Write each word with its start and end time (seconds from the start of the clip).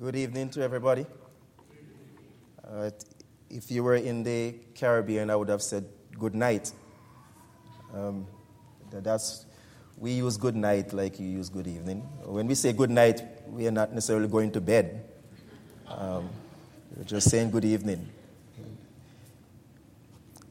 Good 0.00 0.16
evening 0.16 0.48
to 0.52 0.62
everybody. 0.62 1.04
Uh, 2.66 2.88
if 3.50 3.70
you 3.70 3.84
were 3.84 3.96
in 3.96 4.22
the 4.22 4.54
Caribbean, 4.74 5.28
I 5.28 5.36
would 5.36 5.50
have 5.50 5.60
said 5.60 5.84
good 6.18 6.34
night. 6.34 6.72
Um, 7.94 8.26
that's, 8.90 9.44
we 9.98 10.12
use 10.12 10.38
good 10.38 10.56
night 10.56 10.94
like 10.94 11.20
you 11.20 11.28
use 11.28 11.50
good 11.50 11.66
evening. 11.66 12.00
When 12.24 12.46
we 12.46 12.54
say 12.54 12.72
good 12.72 12.88
night, 12.88 13.20
we 13.46 13.66
are 13.66 13.70
not 13.70 13.92
necessarily 13.92 14.26
going 14.26 14.52
to 14.52 14.60
bed. 14.62 15.04
Um, 15.86 16.30
we're 16.96 17.04
just 17.04 17.28
saying 17.28 17.50
good 17.50 17.66
evening. 17.66 18.08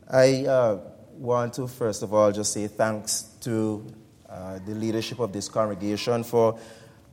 I 0.08 0.46
uh, 0.46 0.78
want 1.18 1.56
to, 1.56 1.68
first 1.68 2.04
of 2.04 2.14
all, 2.14 2.32
just 2.32 2.54
say 2.54 2.68
thanks 2.68 3.24
to 3.42 3.84
uh, 4.30 4.60
the 4.64 4.76
leadership 4.76 5.18
of 5.18 5.34
this 5.34 5.50
congregation 5.50 6.24
for 6.24 6.60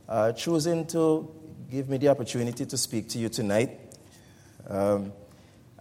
uh, 0.07 0.33
choosing 0.33 0.85
to 0.85 1.33
give 1.69 1.89
me 1.89 1.97
the 1.97 2.07
opportunity 2.07 2.65
to 2.65 2.77
speak 2.77 3.09
to 3.09 3.19
you 3.19 3.29
tonight. 3.29 3.71
Um, 4.69 5.11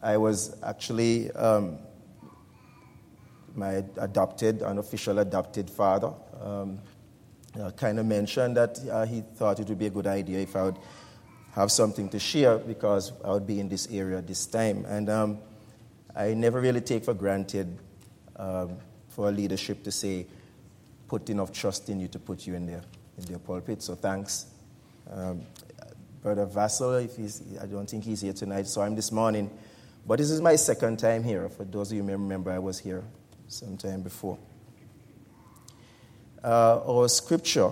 I 0.02 0.16
was 0.16 0.56
actually 0.62 1.30
um, 1.32 1.78
my 3.54 3.84
adopted, 3.98 4.62
unofficial 4.62 5.18
adopted 5.20 5.70
father. 5.70 6.12
Um, 6.40 6.78
uh, 7.59 7.70
kind 7.70 7.98
of 7.98 8.06
mentioned 8.06 8.56
that 8.56 8.78
uh, 8.90 9.06
he 9.06 9.22
thought 9.36 9.60
it 9.60 9.68
would 9.68 9.78
be 9.78 9.86
a 9.86 9.90
good 9.90 10.06
idea 10.06 10.40
if 10.40 10.54
I 10.56 10.64
would 10.64 10.78
have 11.52 11.72
something 11.72 12.09
to 12.10 12.18
share 12.18 12.59
because 12.59 13.12
I 13.24 13.30
would 13.30 13.46
be 13.46 13.60
in 13.60 13.68
this 13.68 13.88
area 13.90 14.20
this 14.20 14.45
time. 14.45 14.84
And 14.87 15.09
um, 15.09 15.38
I 16.14 16.34
never 16.34 16.60
really 16.60 16.82
take 16.82 17.04
for 17.04 17.14
granted 17.14 17.78
um, 18.37 18.76
for 19.09 19.28
a 19.28 19.32
leadership 19.32 19.82
to 19.84 19.90
say, 19.90 20.26
put 21.09 21.30
enough 21.30 21.52
trust 21.52 21.88
in 21.88 22.00
you 22.00 22.09
to 22.09 22.18
put 22.18 22.46
you 22.46 22.54
in 22.54 22.66
their, 22.66 22.82
in 23.16 23.24
their 23.24 23.38
pulpit. 23.38 23.82
So 23.82 23.95
thanks. 23.95 24.46
Um, 25.10 25.43
Brother 26.27 26.46
Vassal, 26.46 26.95
if 26.95 27.15
he's, 27.15 27.41
I 27.63 27.66
don't 27.66 27.88
think 27.88 28.02
he's 28.02 28.21
here 28.21 28.32
tonight, 28.32 28.66
saw 28.66 28.82
him 28.82 28.96
this 28.96 29.13
morning. 29.13 29.49
But 30.05 30.19
this 30.19 30.29
is 30.29 30.41
my 30.41 30.57
second 30.57 30.99
time 30.99 31.23
here. 31.23 31.49
For 31.49 31.63
those 31.63 31.93
of 31.93 31.96
you 31.99 32.02
who 32.02 32.10
remember, 32.10 32.51
I 32.51 32.59
was 32.59 32.80
here 32.80 33.05
sometime 33.46 34.02
before. 34.02 34.37
Uh, 36.43 36.80
our 36.85 37.07
scripture 37.07 37.71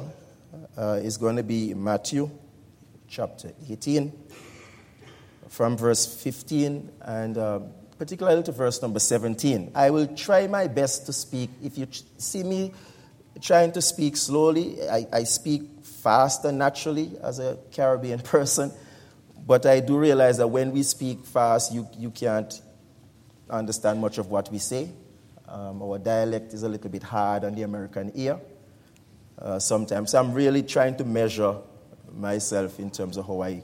uh, 0.79 1.01
is 1.03 1.17
going 1.17 1.35
to 1.35 1.43
be 1.43 1.75
Matthew 1.75 2.31
chapter 3.09 3.51
18, 3.69 4.13
from 5.49 5.77
verse 5.77 6.23
15 6.23 6.93
and 7.01 7.37
uh, 7.37 7.59
particularly 7.99 8.45
to 8.45 8.53
verse 8.53 8.81
number 8.81 9.01
17. 9.01 9.73
I 9.75 9.91
will 9.91 10.07
try 10.07 10.47
my 10.47 10.69
best 10.69 11.07
to 11.07 11.13
speak. 11.13 11.51
If 11.61 11.77
you 11.77 11.89
see 12.19 12.45
me 12.45 12.73
trying 13.41 13.73
to 13.73 13.83
speak 13.83 14.17
slowly, 14.17 14.81
I, 14.89 15.09
I 15.13 15.25
speak 15.25 15.74
fast 15.85 16.45
and 16.45 16.59
naturally 16.59 17.13
as 17.23 17.39
a 17.39 17.59
Caribbean 17.71 18.19
person, 18.35 18.73
but 19.47 19.67
I 19.67 19.81
do 19.81 19.99
realize 19.99 20.39
that 20.39 20.49
when 20.49 20.73
we 20.73 20.83
speak 20.83 21.25
fast, 21.25 21.73
you, 21.73 21.87
you 21.97 22.11
can't 22.11 22.61
understand 23.51 24.01
much 24.01 24.19
of 24.19 24.29
what 24.29 24.51
we 24.51 24.59
say. 24.59 24.91
Um, 25.47 25.83
our 25.83 25.99
dialect 25.99 26.55
is 26.55 26.63
a 26.63 26.69
little 26.69 26.91
bit 26.91 27.03
hard 27.03 27.45
on 27.45 27.55
the 27.55 27.63
American 27.63 28.11
ear 28.15 28.41
uh, 29.39 29.59
sometimes. 29.59 30.13
So 30.13 30.19
I'm 30.19 30.33
really 30.33 30.63
trying 30.63 30.97
to 30.97 31.05
measure 31.05 31.57
myself 32.13 32.81
in 32.81 32.91
terms 32.91 33.17
of 33.17 33.27
how 33.27 33.43
I, 33.43 33.63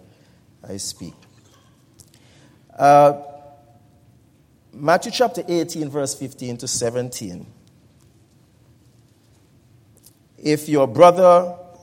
I 0.69 0.77
speak. 0.77 1.15
Uh, 2.79 3.23
Matthew 4.73 5.13
chapter 5.13 5.43
18, 5.47 5.89
verse 5.89 6.15
15 6.15 6.59
to 6.59 6.69
17. 6.69 7.47
If 10.39 10.69
your 10.69 10.87
brother 10.87 11.57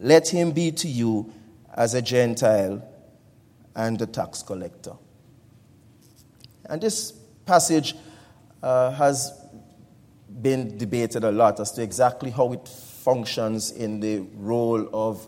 let 0.00 0.28
him 0.28 0.52
be 0.52 0.72
to 0.72 0.88
you 0.88 1.32
as 1.74 1.94
a 1.94 2.02
Gentile 2.02 2.82
and 3.76 4.00
a 4.00 4.06
tax 4.06 4.42
collector. 4.42 4.94
And 6.64 6.80
this 6.80 7.12
passage 7.44 7.94
uh, 8.62 8.90
has 8.92 9.32
been 10.40 10.78
debated 10.78 11.24
a 11.24 11.30
lot 11.30 11.60
as 11.60 11.72
to 11.72 11.82
exactly 11.82 12.30
how 12.30 12.52
it 12.52 12.66
functions 12.66 13.72
in 13.72 14.00
the 14.00 14.20
role 14.36 14.88
of 14.92 15.26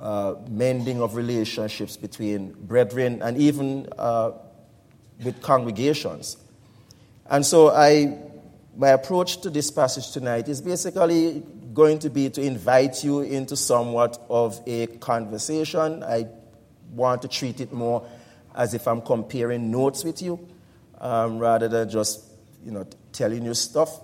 uh, 0.00 0.34
mending 0.48 1.00
of 1.00 1.14
relationships 1.14 1.96
between 1.96 2.52
brethren 2.52 3.22
and 3.22 3.36
even 3.36 3.88
uh, 3.98 4.32
with 5.22 5.40
congregations. 5.42 6.36
And 7.26 7.46
so 7.46 7.70
I, 7.70 8.18
my 8.76 8.88
approach 8.88 9.40
to 9.42 9.50
this 9.50 9.70
passage 9.70 10.10
tonight 10.10 10.48
is 10.48 10.60
basically 10.60 11.44
going 11.72 11.98
to 12.00 12.10
be 12.10 12.28
to 12.30 12.42
invite 12.42 13.02
you 13.04 13.20
into 13.20 13.56
somewhat 13.56 14.24
of 14.28 14.60
a 14.66 14.86
conversation. 14.86 16.02
I 16.02 16.26
want 16.92 17.22
to 17.22 17.28
treat 17.28 17.60
it 17.60 17.72
more 17.72 18.06
as 18.54 18.74
if 18.74 18.86
I'm 18.86 19.00
comparing 19.00 19.70
notes 19.70 20.04
with 20.04 20.20
you 20.20 20.46
um, 21.00 21.38
rather 21.38 21.68
than 21.68 21.88
just 21.88 22.24
you 22.64 22.70
know, 22.70 22.86
telling 23.12 23.44
you 23.44 23.54
stuff. 23.54 24.00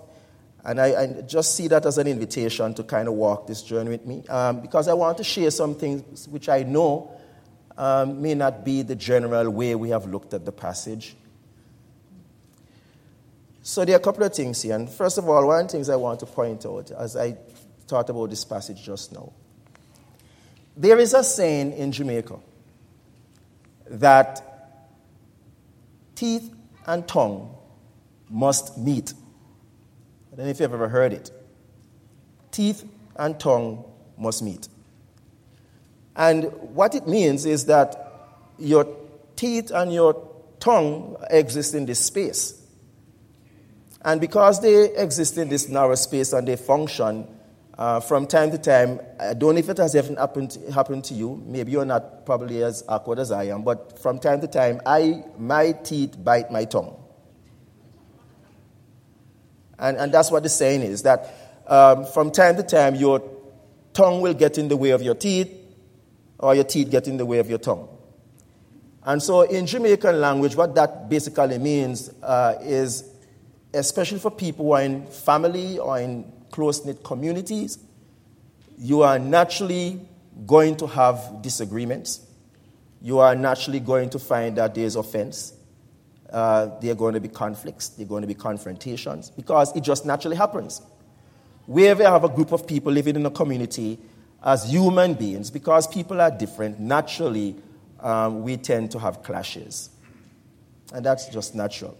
And 0.63 0.79
I, 0.81 1.01
I, 1.01 1.21
just 1.21 1.55
see 1.55 1.67
that 1.69 1.85
as 1.85 1.97
an 1.97 2.07
invitation 2.07 2.73
to 2.73 2.83
kind 2.83 3.07
of 3.07 3.13
walk 3.13 3.47
this 3.47 3.63
journey 3.63 3.91
with 3.91 4.05
me 4.05 4.27
um, 4.27 4.59
because 4.59 4.89
I 4.89 4.93
want 4.93 5.17
to 5.19 5.23
share 5.23 5.51
some 5.51 5.73
things 5.73 6.27
which 6.27 6.49
I 6.49 6.63
know 6.63 7.11
um, 7.77 8.21
may 8.21 8.35
not 8.35 8.65
be 8.65 8.81
the 8.81 8.95
general 8.95 9.49
way 9.49 9.73
we 9.75 9.89
have 9.89 10.05
looked 10.05 10.33
at 10.33 10.43
the 10.43 10.51
passage. 10.51 11.15
So 13.61 13.85
there 13.85 13.95
are 13.95 13.99
a 13.99 14.03
couple 14.03 14.23
of 14.23 14.33
things 14.33 14.61
here. 14.61 14.75
And 14.75 14.89
first 14.89 15.17
of 15.17 15.29
all, 15.29 15.47
one 15.47 15.61
of 15.61 15.67
the 15.67 15.71
things 15.71 15.89
I 15.89 15.95
want 15.95 16.19
to 16.21 16.25
point 16.25 16.65
out 16.65 16.91
as 16.91 17.15
I 17.15 17.37
thought 17.89 18.09
about 18.09 18.29
this 18.29 18.45
passage 18.45 18.83
just 18.83 19.11
now. 19.11 19.33
There 20.77 20.99
is 20.99 21.13
a 21.13 21.23
saying 21.23 21.73
in 21.73 21.91
Jamaica 21.91 22.39
that 23.89 24.45
teeth 26.15 26.53
and 26.85 27.07
tongue 27.07 27.55
must 28.29 28.77
meet. 28.77 29.13
I 30.31 30.35
don't 30.35 30.45
know 30.45 30.51
if 30.51 30.59
you've 30.59 30.73
ever 30.73 30.87
heard 30.87 31.13
it. 31.13 31.31
Teeth 32.51 32.85
and 33.15 33.39
tongue 33.39 33.83
must 34.17 34.43
meet. 34.43 34.67
And 36.15 36.45
what 36.75 36.95
it 36.95 37.07
means 37.07 37.45
is 37.45 37.65
that 37.65 38.13
your 38.57 38.87
teeth 39.35 39.71
and 39.71 39.91
your 39.91 40.29
tongue 40.59 41.17
exist 41.29 41.73
in 41.73 41.85
this 41.85 41.99
space. 41.99 42.55
And 44.01 44.21
because 44.21 44.61
they 44.61 44.95
exist 44.95 45.37
in 45.37 45.49
this 45.49 45.67
narrow 45.67 45.95
space 45.95 46.31
and 46.33 46.47
they 46.47 46.55
function, 46.55 47.27
uh, 47.79 47.97
from 48.01 48.27
time 48.27 48.51
to 48.51 48.57
time, 48.57 48.99
I 49.17 49.33
don't 49.33 49.55
know 49.55 49.59
if 49.59 49.69
it 49.69 49.77
has 49.77 49.95
ever 49.95 50.13
happened, 50.15 50.57
happened 50.73 51.05
to 51.05 51.13
you. 51.13 51.41
Maybe 51.45 51.71
you're 51.71 51.85
not 51.85 52.25
probably 52.25 52.61
as 52.61 52.83
awkward 52.89 53.19
as 53.19 53.31
I 53.31 53.45
am, 53.45 53.63
but 53.63 53.97
from 53.99 54.19
time 54.19 54.41
to 54.41 54.47
time, 54.47 54.81
I, 54.85 55.23
my 55.37 55.71
teeth 55.71 56.21
bite 56.21 56.51
my 56.51 56.65
tongue. 56.65 57.01
And, 59.79 59.95
and 59.95 60.13
that's 60.13 60.29
what 60.29 60.43
the 60.43 60.49
saying 60.49 60.81
is 60.81 61.03
that 61.03 61.33
um, 61.67 62.05
from 62.07 62.31
time 62.31 62.57
to 62.57 62.63
time, 62.63 62.95
your 62.95 63.23
tongue 63.93 64.19
will 64.19 64.33
get 64.33 64.57
in 64.57 64.67
the 64.67 64.75
way 64.75 64.89
of 64.89 65.01
your 65.01 65.15
teeth, 65.15 65.49
or 66.37 66.55
your 66.55 66.65
teeth 66.65 66.91
get 66.91 67.07
in 67.07 67.15
the 67.15 67.25
way 67.25 67.39
of 67.39 67.49
your 67.49 67.59
tongue. 67.59 67.87
And 69.03 69.23
so, 69.23 69.43
in 69.43 69.65
Jamaican 69.65 70.19
language, 70.19 70.53
what 70.53 70.75
that 70.75 71.09
basically 71.09 71.57
means 71.57 72.11
uh, 72.23 72.55
is, 72.61 73.09
especially 73.73 74.19
for 74.19 74.31
people 74.31 74.65
who 74.65 74.71
are 74.73 74.81
in 74.81 75.05
family 75.07 75.79
or 75.79 75.97
in 75.97 76.29
close 76.59 76.83
knit 76.83 77.01
communities, 77.05 77.79
you 78.77 79.01
are 79.01 79.17
naturally 79.17 79.97
going 80.45 80.75
to 80.75 80.87
have 80.87 81.41
disagreements. 81.41 82.19
You 83.01 83.19
are 83.19 83.33
naturally 83.33 83.79
going 83.79 84.09
to 84.09 84.19
find 84.19 84.57
that 84.57 84.75
there's 84.75 84.97
offense. 84.97 85.53
Uh, 86.29 86.77
there 86.81 86.91
are 86.91 86.95
going 86.95 87.13
to 87.13 87.21
be 87.21 87.29
conflicts. 87.29 87.87
There 87.87 88.05
are 88.05 88.09
going 88.09 88.23
to 88.23 88.27
be 88.27 88.33
confrontations 88.33 89.29
because 89.29 89.73
it 89.73 89.83
just 89.83 90.05
naturally 90.05 90.35
happens. 90.35 90.81
Wherever 91.65 92.03
you 92.03 92.09
have 92.09 92.25
a 92.25 92.29
group 92.29 92.51
of 92.51 92.67
people 92.67 92.91
living 92.91 93.15
in 93.15 93.25
a 93.25 93.31
community 93.31 93.97
as 94.43 94.69
human 94.69 95.13
beings, 95.13 95.49
because 95.49 95.87
people 95.87 96.19
are 96.19 96.29
different, 96.29 96.77
naturally 96.77 97.55
um, 98.01 98.43
we 98.43 98.57
tend 98.57 98.91
to 98.91 98.99
have 98.99 99.23
clashes. 99.23 99.91
And 100.93 101.05
that's 101.05 101.29
just 101.29 101.55
natural. 101.55 101.97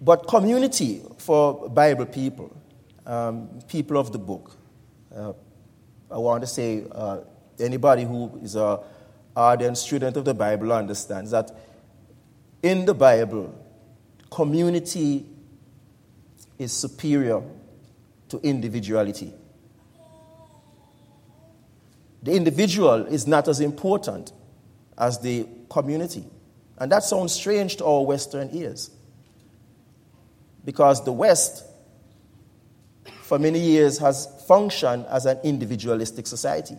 But 0.00 0.26
community 0.26 1.02
for 1.18 1.68
Bible 1.68 2.06
people, 2.06 2.56
um, 3.04 3.60
people 3.68 3.98
of 3.98 4.12
the 4.12 4.18
book, 4.18 4.56
uh, 5.14 5.32
I 6.10 6.18
want 6.18 6.42
to 6.42 6.46
say 6.46 6.84
uh, 6.90 7.18
anybody 7.58 8.04
who 8.04 8.40
is 8.42 8.56
a 8.56 8.80
ardent 9.36 9.76
student 9.76 10.16
of 10.16 10.24
the 10.24 10.34
Bible 10.34 10.72
understands 10.72 11.30
that 11.30 11.50
in 12.62 12.84
the 12.86 12.94
Bible, 12.94 13.54
community 14.30 15.26
is 16.58 16.72
superior 16.72 17.42
to 18.28 18.38
individuality. 18.38 19.32
The 22.22 22.32
individual 22.34 23.06
is 23.06 23.26
not 23.26 23.48
as 23.48 23.60
important 23.60 24.32
as 24.98 25.20
the 25.20 25.46
community. 25.70 26.24
And 26.76 26.92
that 26.92 27.02
sounds 27.02 27.32
strange 27.32 27.76
to 27.76 27.84
our 27.84 28.04
Western 28.04 28.50
ears. 28.52 28.90
Because 30.64 31.04
the 31.04 31.12
West, 31.12 31.64
for 33.22 33.38
many 33.38 33.58
years, 33.58 33.98
has 33.98 34.28
functioned 34.46 35.06
as 35.06 35.26
an 35.26 35.38
individualistic 35.42 36.26
society. 36.26 36.76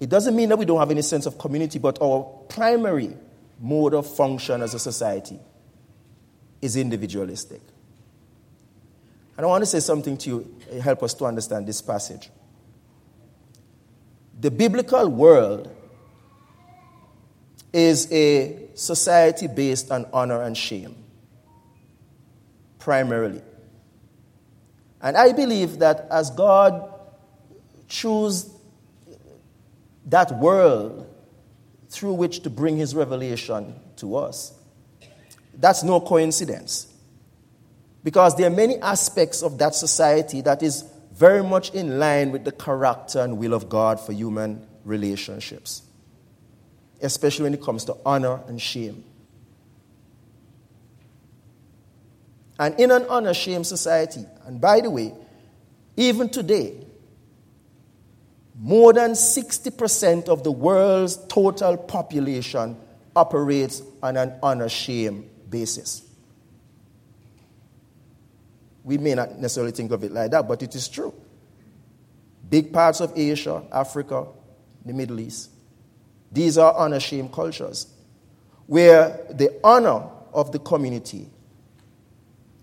It 0.00 0.08
doesn't 0.08 0.34
mean 0.34 0.48
that 0.50 0.58
we 0.58 0.64
don't 0.64 0.78
have 0.78 0.90
any 0.90 1.02
sense 1.02 1.26
of 1.26 1.38
community, 1.38 1.78
but 1.78 2.00
our 2.02 2.22
primary 2.48 3.16
mode 3.60 3.94
of 3.94 4.06
function 4.06 4.62
as 4.62 4.74
a 4.74 4.78
society 4.78 5.38
is 6.60 6.76
individualistic. 6.76 7.60
And 9.36 9.44
I 9.44 9.48
want 9.48 9.62
to 9.62 9.66
say 9.66 9.80
something 9.80 10.16
to 10.18 10.30
you, 10.30 10.56
eh, 10.70 10.80
help 10.80 11.02
us 11.02 11.14
to 11.14 11.24
understand 11.24 11.66
this 11.66 11.82
passage. 11.82 12.30
The 14.40 14.50
biblical 14.50 15.08
world 15.08 15.70
is 17.72 18.10
a 18.12 18.68
society 18.74 19.48
based 19.48 19.90
on 19.90 20.06
honor 20.12 20.42
and 20.42 20.56
shame, 20.56 20.94
primarily. 22.84 23.40
And 25.00 25.16
I 25.16 25.32
believe 25.32 25.78
that 25.78 26.06
as 26.10 26.30
God 26.30 26.92
chose 27.88 28.54
that 30.04 30.38
world 30.38 31.10
through 31.88 32.12
which 32.12 32.40
to 32.40 32.50
bring 32.50 32.76
his 32.76 32.94
revelation 32.94 33.74
to 33.96 34.16
us, 34.16 34.52
that's 35.54 35.82
no 35.82 35.98
coincidence. 35.98 36.92
Because 38.02 38.36
there 38.36 38.48
are 38.48 38.54
many 38.54 38.76
aspects 38.80 39.42
of 39.42 39.56
that 39.58 39.74
society 39.74 40.42
that 40.42 40.62
is 40.62 40.84
very 41.14 41.42
much 41.42 41.70
in 41.70 41.98
line 41.98 42.32
with 42.32 42.44
the 42.44 42.52
character 42.52 43.20
and 43.20 43.38
will 43.38 43.54
of 43.54 43.70
God 43.70 43.98
for 43.98 44.12
human 44.12 44.66
relationships, 44.84 45.82
especially 47.00 47.44
when 47.44 47.54
it 47.54 47.62
comes 47.62 47.86
to 47.86 47.96
honor 48.04 48.40
and 48.46 48.60
shame. 48.60 49.04
And 52.58 52.78
in 52.78 52.90
an 52.90 53.04
honor 53.08 53.34
shame 53.34 53.64
society, 53.64 54.24
and 54.46 54.60
by 54.60 54.80
the 54.80 54.90
way, 54.90 55.12
even 55.96 56.28
today, 56.28 56.84
more 58.58 58.92
than 58.92 59.12
60% 59.12 60.28
of 60.28 60.44
the 60.44 60.52
world's 60.52 61.16
total 61.26 61.76
population 61.76 62.76
operates 63.16 63.82
on 64.02 64.16
an 64.16 64.34
honor 64.42 64.68
shame 64.68 65.28
basis. 65.50 66.02
We 68.84 68.98
may 68.98 69.14
not 69.14 69.38
necessarily 69.38 69.72
think 69.72 69.90
of 69.92 70.04
it 70.04 70.12
like 70.12 70.30
that, 70.30 70.46
but 70.46 70.62
it 70.62 70.74
is 70.74 70.88
true. 70.88 71.14
Big 72.48 72.72
parts 72.72 73.00
of 73.00 73.12
Asia, 73.16 73.62
Africa, 73.72 74.26
the 74.84 74.92
Middle 74.92 75.18
East, 75.18 75.50
these 76.30 76.58
are 76.58 76.74
honor 76.74 77.00
shame 77.00 77.28
cultures 77.28 77.86
where 78.66 79.20
the 79.30 79.58
honor 79.64 80.08
of 80.32 80.52
the 80.52 80.58
community 80.58 81.28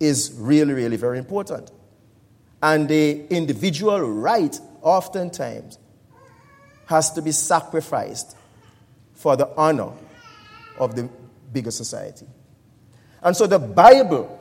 is 0.02 0.34
really, 0.38 0.74
really 0.74 0.98
very 0.98 1.18
important. 1.18 1.72
And 2.62 2.90
the 2.90 3.26
individual 3.28 4.02
right, 4.02 4.60
oftentimes, 4.82 5.78
has 6.88 7.12
to 7.14 7.22
be 7.22 7.32
sacrificed 7.32 8.36
for 9.14 9.36
the 9.36 9.48
honor 9.56 9.92
of 10.78 10.96
the 10.96 11.10
bigger 11.54 11.72
society. 11.72 12.26
And 13.24 13.36
so 13.38 13.48
the 13.48 13.60
Bible 13.60 14.40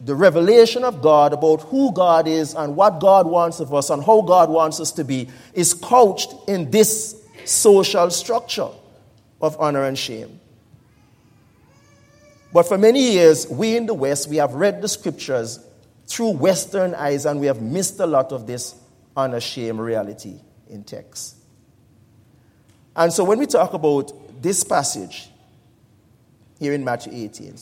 the 0.00 0.14
revelation 0.14 0.84
of 0.84 1.00
God 1.00 1.32
about 1.32 1.62
who 1.62 1.92
God 1.92 2.28
is 2.28 2.54
and 2.54 2.76
what 2.76 3.00
God 3.00 3.26
wants 3.26 3.60
of 3.60 3.72
us 3.72 3.88
and 3.88 4.04
how 4.04 4.20
God 4.20 4.50
wants 4.50 4.78
us 4.78 4.92
to 4.92 5.04
be 5.04 5.28
is 5.54 5.72
couched 5.72 6.34
in 6.46 6.70
this 6.70 7.22
social 7.46 8.10
structure 8.10 8.68
of 9.40 9.58
honor 9.58 9.84
and 9.84 9.98
shame. 9.98 10.40
But 12.54 12.68
for 12.68 12.78
many 12.78 13.14
years, 13.14 13.48
we 13.48 13.76
in 13.76 13.86
the 13.86 13.94
West, 13.94 14.28
we 14.28 14.36
have 14.36 14.54
read 14.54 14.80
the 14.80 14.86
scriptures 14.86 15.58
through 16.06 16.30
Western 16.30 16.94
eyes 16.94 17.26
and 17.26 17.40
we 17.40 17.48
have 17.48 17.60
missed 17.60 17.98
a 17.98 18.06
lot 18.06 18.30
of 18.30 18.46
this 18.46 18.76
unashamed 19.16 19.80
reality 19.80 20.36
in 20.70 20.84
text. 20.84 21.34
And 22.94 23.12
so 23.12 23.24
when 23.24 23.40
we 23.40 23.46
talk 23.46 23.74
about 23.74 24.12
this 24.40 24.62
passage 24.62 25.30
here 26.60 26.72
in 26.74 26.84
Matthew 26.84 27.12
18, 27.24 27.56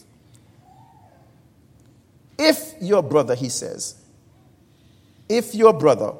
if 2.36 2.74
your 2.78 3.02
brother, 3.02 3.34
he 3.34 3.48
says, 3.48 3.94
if 5.26 5.54
your 5.54 5.72
brother 5.72 6.12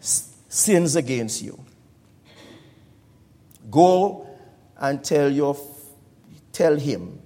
sins 0.00 0.96
against 0.96 1.40
you, 1.40 1.64
go 3.70 4.26
and 4.76 5.04
tell, 5.04 5.30
your, 5.30 5.56
tell 6.50 6.74
him 6.74 7.20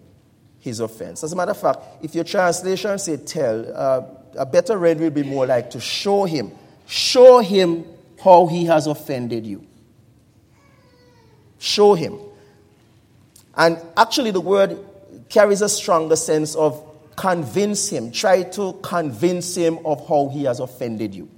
his 0.65 0.81
offense. 0.81 1.23
As 1.23 1.31
a 1.31 1.37
matter 1.37 1.51
of 1.51 1.61
fact, 1.61 1.81
if 2.01 2.15
your 2.15 2.25
translation 2.25 2.99
say 2.99 3.19
tell, 3.19 3.71
uh, 3.77 4.01
a 4.35 4.47
better 4.47 4.79
read 4.79 4.99
will 4.99 5.11
be 5.11 5.23
more 5.23 5.47
like 5.47 5.69
to 5.73 5.81
show 5.81 6.25
him. 6.25 6.53
Show 6.87 7.41
him 7.41 7.85
how 8.23 8.47
he 8.47 8.65
has 8.65 8.87
offended 8.87 9.45
you. 9.45 9.67
Show 11.59 11.93
him. 11.93 12.19
And 13.55 13.79
actually, 13.95 14.31
the 14.31 14.41
word 14.41 14.79
carries 15.29 15.61
a 15.61 15.69
stronger 15.69 16.17
sense 16.17 16.55
of 16.55 16.83
convince 17.15 17.91
him. 17.91 18.11
Try 18.11 18.45
to 18.45 18.73
convince 18.83 19.55
him 19.55 19.85
of 19.85 20.09
how 20.09 20.31
he 20.33 20.45
has 20.45 20.61
offended 20.61 21.15
you. 21.15 21.29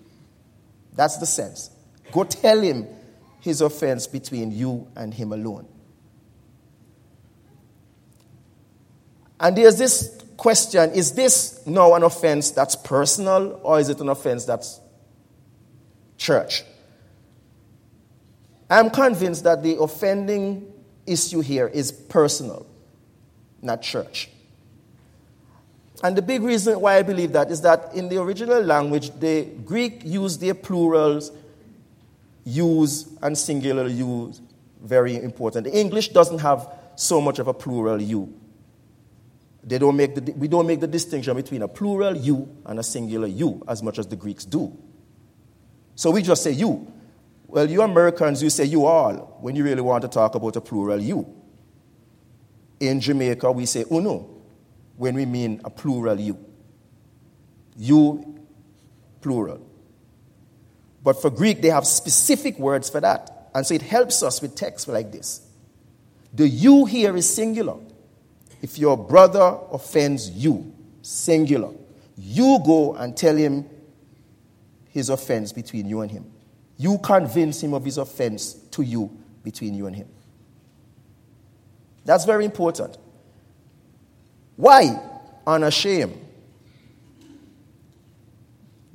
That's 0.95 1.17
the 1.17 1.27
sense. 1.27 1.71
Go 2.13 2.23
tell 2.23 2.61
him 2.61 2.87
his 3.41 3.61
offense 3.61 4.07
between 4.07 4.53
you 4.53 4.87
and 4.95 5.13
him 5.13 5.33
alone. 5.33 5.67
And 9.41 9.57
there's 9.57 9.79
this 9.79 10.23
question 10.37 10.93
is 10.93 11.13
this 11.13 11.67
now 11.67 11.95
an 11.95 12.03
offense 12.03 12.51
that's 12.51 12.77
personal 12.77 13.61
or 13.63 13.81
is 13.81 13.89
it 13.89 14.01
an 14.01 14.09
offense 14.09 14.45
that's 14.45 14.81
church? 16.19 16.65
I'm 18.69 18.91
convinced 18.91 19.45
that 19.45 19.63
the 19.63 19.79
offending 19.79 20.73
issue 21.07 21.41
here 21.41 21.69
is 21.69 21.93
personal, 21.93 22.67
not 23.63 23.83
church. 23.83 24.29
And 26.03 26.17
the 26.17 26.23
big 26.23 26.43
reason 26.43 26.81
why 26.81 26.97
I 26.97 27.03
believe 27.03 27.33
that 27.33 27.51
is 27.51 27.61
that 27.63 27.95
in 27.95 28.09
the 28.09 28.21
original 28.21 28.61
language, 28.61 29.19
the 29.19 29.45
Greek 29.65 30.03
used 30.05 30.41
their 30.41 30.55
plurals, 30.55 31.33
use 32.45 33.09
and 33.23 33.37
singular 33.37 33.87
use 33.87 34.41
very 34.83 35.17
important. 35.17 35.65
The 35.65 35.79
English 35.79 36.11
doesn't 36.11 36.41
have 36.41 36.69
so 36.97 37.21
much 37.21 37.39
of 37.39 37.49
a 37.49 37.55
plural 37.55 38.01
you. 38.01 38.33
They 39.67 39.79
don't 39.79 39.97
make 39.97 40.15
the, 40.15 40.33
we 40.33 40.47
don't 40.47 40.67
make 40.67 40.79
the 40.79 40.87
distinction 40.87 41.35
between 41.35 41.63
a 41.63 41.69
plural 41.69 42.17
you 42.17 42.57
and 42.65 42.79
a 42.79 42.85
singular 42.85 43.27
you 43.27 43.65
as 43.67 43.83
much 43.83 43.99
as 43.99 44.07
the 44.07 44.15
Greeks 44.15 44.45
do. 44.45 44.79
So 45.97 46.13
we 46.13 46.23
just 46.23 46.45
say 46.45 46.53
you. 46.53 46.93
Well, 47.49 47.69
you 47.69 47.83
Americans, 47.83 48.43
you 48.43 48.51
say 48.51 48.65
you 48.65 48.87
all 48.87 49.39
when 49.41 49.57
you 49.57 49.65
really 49.65 49.83
want 49.83 50.03
to 50.03 50.09
talk 50.09 50.37
about 50.37 50.55
a 50.55 50.61
plural 50.61 51.01
you. 51.01 51.35
In 52.79 53.01
Jamaica, 53.01 53.51
we 53.51 53.67
say 53.67 53.85
uno 53.91 54.31
when 54.97 55.17
we 55.17 55.27
mean 55.27 55.61
a 55.65 55.71
plural 55.71 56.21
you. 56.21 56.39
You, 57.77 58.41
plural. 59.21 59.67
But 61.03 61.21
for 61.21 61.31
Greek, 61.31 61.61
they 61.61 61.71
have 61.71 61.87
specific 61.87 62.59
words 62.59 62.89
for 62.89 63.01
that. 63.01 63.51
And 63.55 63.67
so 63.67 63.75
it 63.75 63.83
helps 63.83 64.23
us 64.23 64.41
with 64.41 64.55
texts 64.55 64.87
like 64.87 65.11
this. 65.11 65.41
The 66.33 66.49
you 66.49 66.85
here 66.85 67.17
is 67.17 67.33
singular. 67.33 67.79
If 68.67 68.81
your 68.81 68.97
brother 68.97 69.61
offends 69.71 70.29
you, 70.29 70.75
singular, 71.01 71.71
you 72.19 72.59
go 72.67 72.97
and 72.97 73.17
tell 73.17 73.37
him 73.37 73.65
his 74.89 75.09
offense 75.09 75.53
between 75.53 75.89
you 75.89 76.01
and 76.01 76.11
him. 76.11 76.29
You 76.77 76.99
convince 76.99 77.63
him 77.63 77.75
of 77.75 77.85
his 77.85 77.97
offense 77.97 78.55
to 78.73 78.83
you 78.83 79.17
between 79.45 79.75
you 79.75 79.87
and 79.87 79.95
him. 79.95 80.09
That's 82.05 82.25
very 82.25 82.45
important. 82.45 82.99
Why? 84.57 85.01
Honor 85.47 85.71
shame. 85.71 86.21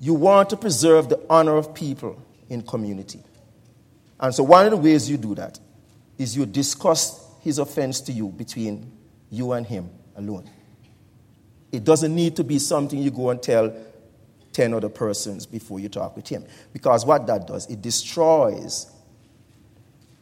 You 0.02 0.16
want 0.16 0.50
to 0.50 0.58
preserve 0.58 1.08
the 1.08 1.22
honor 1.30 1.56
of 1.56 1.74
people 1.74 2.22
in 2.50 2.62
community. 2.62 3.24
And 4.20 4.36
so 4.36 4.44
one 4.44 4.66
of 4.66 4.72
the 4.72 4.78
ways 4.78 5.10
you 5.10 5.16
do 5.16 5.34
that 5.36 5.62
is 6.18 6.36
you 6.36 6.46
discuss 6.46 7.26
his 7.40 7.58
offense 7.58 8.02
to 8.02 8.12
you 8.12 8.28
between 8.28 8.98
you 9.32 9.54
and 9.54 9.66
him 9.66 9.90
alone. 10.16 10.48
It 11.72 11.84
doesn't 11.84 12.14
need 12.14 12.36
to 12.36 12.44
be 12.44 12.60
something 12.60 13.00
you 13.00 13.10
go 13.10 13.32
and 13.32 13.42
tell 13.42 13.74
10 14.54 14.74
other 14.74 14.90
persons 14.90 15.46
before 15.46 15.80
you 15.80 15.90
talk 15.90 16.16
with 16.16 16.28
him. 16.28 16.46
Because 16.74 17.06
what 17.06 17.26
that 17.28 17.48
does, 17.48 17.68
it 17.70 17.82
destroys 17.82 18.92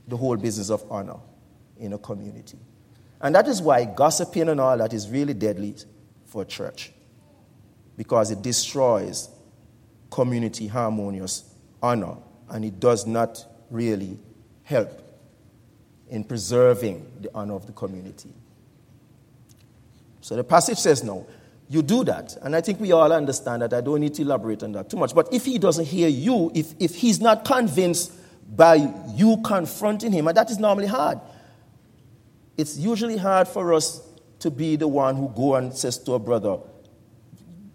the 0.07 0.15
whole 0.15 0.37
business 0.37 0.69
of 0.69 0.83
honor 0.91 1.17
in 1.77 1.93
a 1.93 1.97
community. 1.97 2.59
And 3.19 3.35
that 3.35 3.47
is 3.47 3.61
why 3.61 3.85
gossiping 3.85 4.47
and 4.49 4.61
all 4.61 4.77
that 4.77 4.93
is 4.93 5.09
really 5.09 5.33
deadly 5.33 5.75
for 6.25 6.43
a 6.43 6.45
church. 6.45 6.91
Because 7.97 8.31
it 8.31 8.41
destroys 8.41 9.29
community 10.11 10.67
harmonious 10.67 11.43
honor 11.81 12.15
and 12.49 12.63
it 12.63 12.79
does 12.79 13.05
not 13.05 13.45
really 13.69 14.17
help 14.63 15.01
in 16.09 16.23
preserving 16.23 17.05
the 17.21 17.29
honor 17.33 17.55
of 17.55 17.65
the 17.65 17.71
community. 17.73 18.33
So 20.29 20.35
the 20.35 20.43
passage 20.43 20.77
says 20.77 21.03
no. 21.03 21.25
You 21.69 21.81
do 21.81 22.03
that, 22.03 22.37
and 22.43 22.55
I 22.55 22.61
think 22.61 22.79
we 22.79 22.91
all 22.91 23.11
understand 23.11 23.63
that. 23.63 23.73
I 23.73 23.81
don't 23.81 23.99
need 23.99 24.13
to 24.13 24.21
elaborate 24.21 24.61
on 24.61 24.73
that 24.73 24.87
too 24.87 24.97
much. 24.97 25.15
But 25.15 25.33
if 25.33 25.43
he 25.43 25.57
doesn't 25.57 25.85
hear 25.85 26.07
you, 26.07 26.51
if, 26.53 26.75
if 26.79 26.93
he's 26.93 27.19
not 27.19 27.43
convinced 27.43 28.11
by 28.55 28.75
you 29.15 29.37
confronting 29.43 30.11
him, 30.11 30.27
and 30.27 30.37
that 30.37 30.51
is 30.51 30.59
normally 30.59 30.85
hard, 30.85 31.19
it's 32.57 32.77
usually 32.77 33.17
hard 33.17 33.47
for 33.47 33.73
us 33.73 34.07
to 34.37 34.51
be 34.51 34.75
the 34.75 34.87
one 34.87 35.15
who 35.15 35.29
go 35.29 35.55
and 35.55 35.73
says 35.73 35.97
to 35.97 36.13
a 36.13 36.19
brother, 36.19 36.59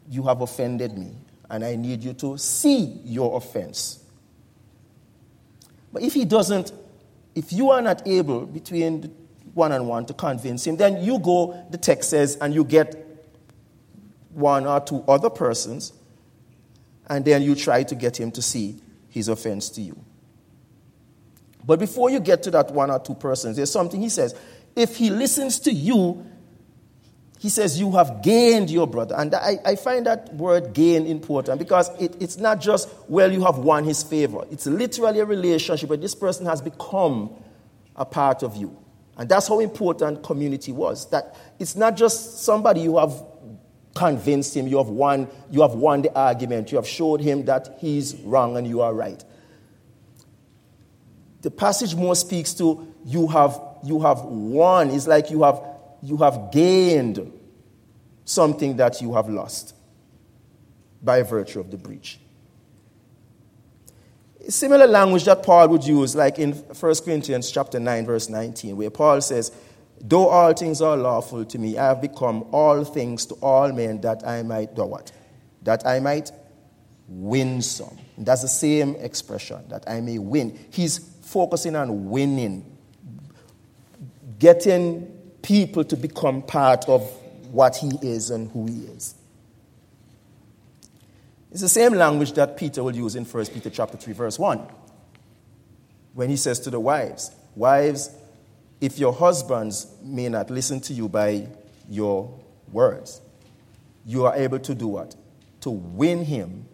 You 0.08 0.22
have 0.22 0.40
offended 0.40 0.96
me, 0.96 1.10
and 1.50 1.64
I 1.64 1.74
need 1.74 2.04
you 2.04 2.12
to 2.12 2.38
see 2.38 3.00
your 3.02 3.36
offense. 3.36 3.98
But 5.92 6.02
if 6.02 6.14
he 6.14 6.24
doesn't, 6.24 6.70
if 7.34 7.52
you 7.52 7.70
are 7.70 7.82
not 7.82 8.06
able 8.06 8.46
between 8.46 9.12
one 9.54 9.72
on 9.72 9.86
one 9.86 10.06
to 10.06 10.14
convince 10.14 10.66
him, 10.66 10.76
then 10.76 11.02
you 11.02 11.18
go, 11.18 11.66
the 11.70 11.78
text 11.78 12.10
says, 12.10 12.36
and 12.40 12.54
you 12.54 12.64
get 12.64 13.04
one 14.30 14.66
or 14.66 14.80
two 14.80 15.04
other 15.06 15.30
persons, 15.30 15.92
and 17.08 17.24
then 17.24 17.42
you 17.42 17.54
try 17.54 17.82
to 17.84 17.94
get 17.94 18.18
him 18.18 18.30
to 18.32 18.42
see 18.42 18.80
his 19.08 19.28
offense 19.28 19.70
to 19.70 19.80
you. 19.80 19.98
But 21.66 21.78
before 21.78 22.10
you 22.10 22.20
get 22.20 22.42
to 22.44 22.50
that 22.52 22.70
one 22.72 22.90
or 22.90 22.98
two 22.98 23.14
persons, 23.14 23.56
there's 23.56 23.70
something 23.70 24.00
he 24.00 24.08
says. 24.08 24.34
If 24.76 24.96
he 24.96 25.10
listens 25.10 25.60
to 25.60 25.72
you, 25.72 26.26
he 27.38 27.48
says, 27.48 27.78
You 27.78 27.92
have 27.92 28.22
gained 28.22 28.70
your 28.70 28.86
brother. 28.86 29.14
And 29.16 29.34
I, 29.34 29.58
I 29.64 29.76
find 29.76 30.06
that 30.06 30.34
word 30.34 30.72
gain 30.74 31.06
important 31.06 31.58
because 31.58 31.88
it, 32.00 32.16
it's 32.20 32.38
not 32.38 32.60
just, 32.60 32.88
well, 33.08 33.30
you 33.32 33.44
have 33.44 33.58
won 33.58 33.84
his 33.84 34.02
favor. 34.02 34.44
It's 34.50 34.66
literally 34.66 35.20
a 35.20 35.24
relationship 35.24 35.88
where 35.88 35.98
this 35.98 36.14
person 36.14 36.46
has 36.46 36.60
become 36.60 37.30
a 37.96 38.04
part 38.04 38.42
of 38.42 38.56
you. 38.56 38.76
And 39.16 39.28
that's 39.28 39.48
how 39.48 39.60
important 39.60 40.22
community 40.22 40.72
was. 40.72 41.08
That 41.10 41.36
it's 41.58 41.76
not 41.76 41.96
just 41.96 42.44
somebody 42.44 42.80
you 42.80 42.98
have 42.98 43.12
convinced 43.94 44.56
him, 44.56 44.66
you 44.66 44.78
have 44.78 44.88
won, 44.88 45.28
you 45.50 45.62
have 45.62 45.74
won 45.74 46.02
the 46.02 46.12
argument, 46.18 46.72
you 46.72 46.76
have 46.76 46.86
showed 46.86 47.20
him 47.20 47.44
that 47.44 47.76
he's 47.78 48.14
wrong 48.16 48.56
and 48.56 48.66
you 48.66 48.80
are 48.80 48.92
right. 48.92 49.22
The 51.42 51.50
passage 51.50 51.94
more 51.94 52.16
speaks 52.16 52.54
to 52.54 52.92
you 53.04 53.26
have 53.28 53.60
you 53.84 54.00
have 54.00 54.22
won. 54.22 54.90
It's 54.90 55.06
like 55.06 55.30
you 55.30 55.42
have 55.42 55.60
you 56.02 56.16
have 56.18 56.50
gained 56.50 57.32
something 58.24 58.76
that 58.78 59.00
you 59.00 59.14
have 59.14 59.28
lost 59.28 59.74
by 61.02 61.22
virtue 61.22 61.60
of 61.60 61.70
the 61.70 61.76
breach. 61.76 62.18
Similar 64.48 64.86
language 64.86 65.24
that 65.24 65.42
Paul 65.42 65.68
would 65.68 65.84
use, 65.84 66.14
like 66.14 66.38
in 66.38 66.52
1 66.52 66.94
Corinthians 67.04 67.50
chapter 67.50 67.80
9, 67.80 68.06
verse 68.06 68.28
19, 68.28 68.76
where 68.76 68.90
Paul 68.90 69.20
says, 69.20 69.52
Though 70.00 70.28
all 70.28 70.52
things 70.52 70.82
are 70.82 70.96
lawful 70.96 71.44
to 71.46 71.58
me, 71.58 71.78
I 71.78 71.88
have 71.88 72.02
become 72.02 72.42
all 72.52 72.84
things 72.84 73.24
to 73.26 73.34
all 73.36 73.72
men 73.72 74.00
that 74.02 74.26
I 74.26 74.42
might 74.42 74.74
do 74.74 74.84
what? 74.84 75.12
That 75.62 75.86
I 75.86 76.00
might 76.00 76.30
win 77.08 77.62
some. 77.62 77.96
That's 78.18 78.42
the 78.42 78.48
same 78.48 78.96
expression, 78.96 79.66
that 79.68 79.88
I 79.88 80.00
may 80.00 80.18
win. 80.18 80.58
He's 80.70 80.98
focusing 80.98 81.74
on 81.74 82.10
winning, 82.10 82.76
getting 84.38 85.06
people 85.42 85.84
to 85.84 85.96
become 85.96 86.42
part 86.42 86.88
of 86.88 87.02
what 87.50 87.76
he 87.76 87.92
is 88.02 88.30
and 88.30 88.50
who 88.50 88.66
he 88.66 88.84
is. 88.86 89.14
It's 91.54 91.62
the 91.62 91.68
same 91.68 91.92
language 91.92 92.32
that 92.32 92.56
Peter 92.56 92.82
will 92.82 92.96
use 92.96 93.14
in 93.14 93.24
1 93.24 93.46
Peter 93.46 93.70
chapter 93.70 93.96
3, 93.96 94.12
verse 94.12 94.40
1, 94.40 94.60
when 96.12 96.28
he 96.28 96.34
says 96.34 96.58
to 96.58 96.70
the 96.70 96.80
wives, 96.80 97.30
Wives, 97.54 98.10
if 98.80 98.98
your 98.98 99.12
husbands 99.12 99.86
may 100.02 100.28
not 100.28 100.50
listen 100.50 100.80
to 100.80 100.92
you 100.92 101.08
by 101.08 101.46
your 101.88 102.36
words, 102.72 103.20
you 104.04 104.26
are 104.26 104.34
able 104.34 104.58
to 104.58 104.74
do 104.74 104.88
what? 104.88 105.14
To 105.60 105.70
win 105.70 106.24
him 106.24 106.66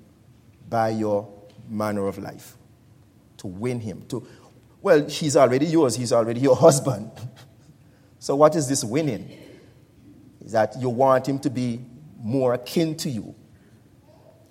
by 0.66 0.88
your 0.88 1.30
manner 1.68 2.06
of 2.06 2.16
life. 2.16 2.56
To 3.36 3.48
win 3.48 3.80
him. 3.80 4.02
To, 4.08 4.26
well, 4.80 5.06
he's 5.06 5.36
already 5.36 5.66
yours, 5.66 5.94
he's 5.94 6.10
already 6.10 6.40
your 6.40 6.56
husband. 6.66 7.10
so, 8.18 8.34
what 8.34 8.56
is 8.56 8.66
this 8.66 8.82
winning? 8.82 9.30
Is 10.42 10.52
that 10.52 10.80
you 10.80 10.88
want 10.88 11.28
him 11.28 11.38
to 11.40 11.50
be 11.50 11.84
more 12.18 12.54
akin 12.54 12.96
to 12.96 13.10
you 13.10 13.34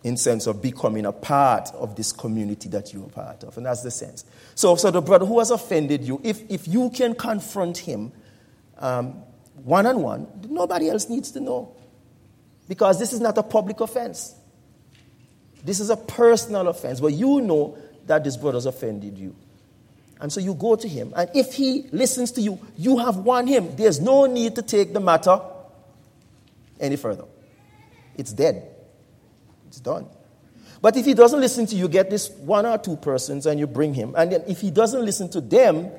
in 0.03 0.15
sense 0.15 0.48
of 0.48 0.62
becoming 0.62 1.06
a 1.06 1.12
part 1.12 1.70
of 1.74 1.96
this 1.96 2.12
community 2.12 2.70
that 2.70 2.94
you're 2.94 3.10
part 3.10 3.44
of. 3.44 3.58
And 3.58 3.65
that's 3.65 3.84
the 3.84 3.91
sense. 3.91 4.24
So, 4.56 4.75
so 4.75 4.91
the 4.91 5.01
brother 5.01 5.25
who 5.25 5.39
has 5.39 5.51
offended 5.51 6.03
you, 6.03 6.22
if, 6.24 6.50
if 6.50 6.68
you 6.68 6.89
can 6.91 7.15
confront 7.15 7.77
him 7.77 8.12
one 8.77 9.86
on 9.86 10.01
one, 10.01 10.27
nobody 10.48 10.89
else 10.89 11.10
needs 11.10 11.32
to 11.32 11.39
know. 11.39 11.75
Because 12.68 13.00
this 13.00 13.13
is 13.13 13.20
not 13.20 13.38
a 13.38 13.44
public 13.44 13.82
offense. 13.82 14.36
This 15.65 15.79
is 15.79 15.89
a 15.89 15.98
personal 15.98 16.68
offense 16.70 17.01
where 17.01 17.12
you 17.12 17.41
know 17.41 17.77
that 18.06 18.24
this 18.24 18.38
brother's 18.38 18.65
offended 18.65 19.18
you. 19.18 19.36
And 20.22 20.32
so 20.32 20.39
you 20.39 20.53
go 20.53 20.75
to 20.75 20.88
him, 20.88 21.13
and 21.15 21.29
if 21.34 21.53
he 21.53 21.88
listens 21.91 22.32
to 22.34 22.41
you, 22.41 22.60
you 22.77 22.98
have 22.98 23.18
won 23.18 23.48
him. 23.48 23.75
There's 23.75 24.01
no 24.01 24.25
need 24.25 24.56
to 24.56 24.62
take 24.62 24.94
the 24.94 25.00
matter 25.00 25.39
any 26.79 26.98
further. 26.98 27.24
It's 28.18 28.34
dead. 28.34 28.79
It's 29.70 29.80
done. 29.80 30.08
But 30.82 30.98
if 30.98 31.06
he 31.06 31.14
doesn't 31.14 31.40
listen 31.40 31.66
to 31.68 31.76
you, 31.76 31.88
get 31.88 32.10
this 32.10 32.30
one 32.30 32.66
or 32.66 32.78
two 32.78 32.98
persons 32.98 33.46
and 33.46 33.60
you 33.60 33.68
bring 33.68 33.94
him. 33.94 34.16
And 34.18 34.32
then 34.32 34.44
if 34.48 34.62
he 34.62 34.72
doesn't 34.72 35.04
listen 35.04 35.30
to 35.30 35.42
them, 35.42 35.92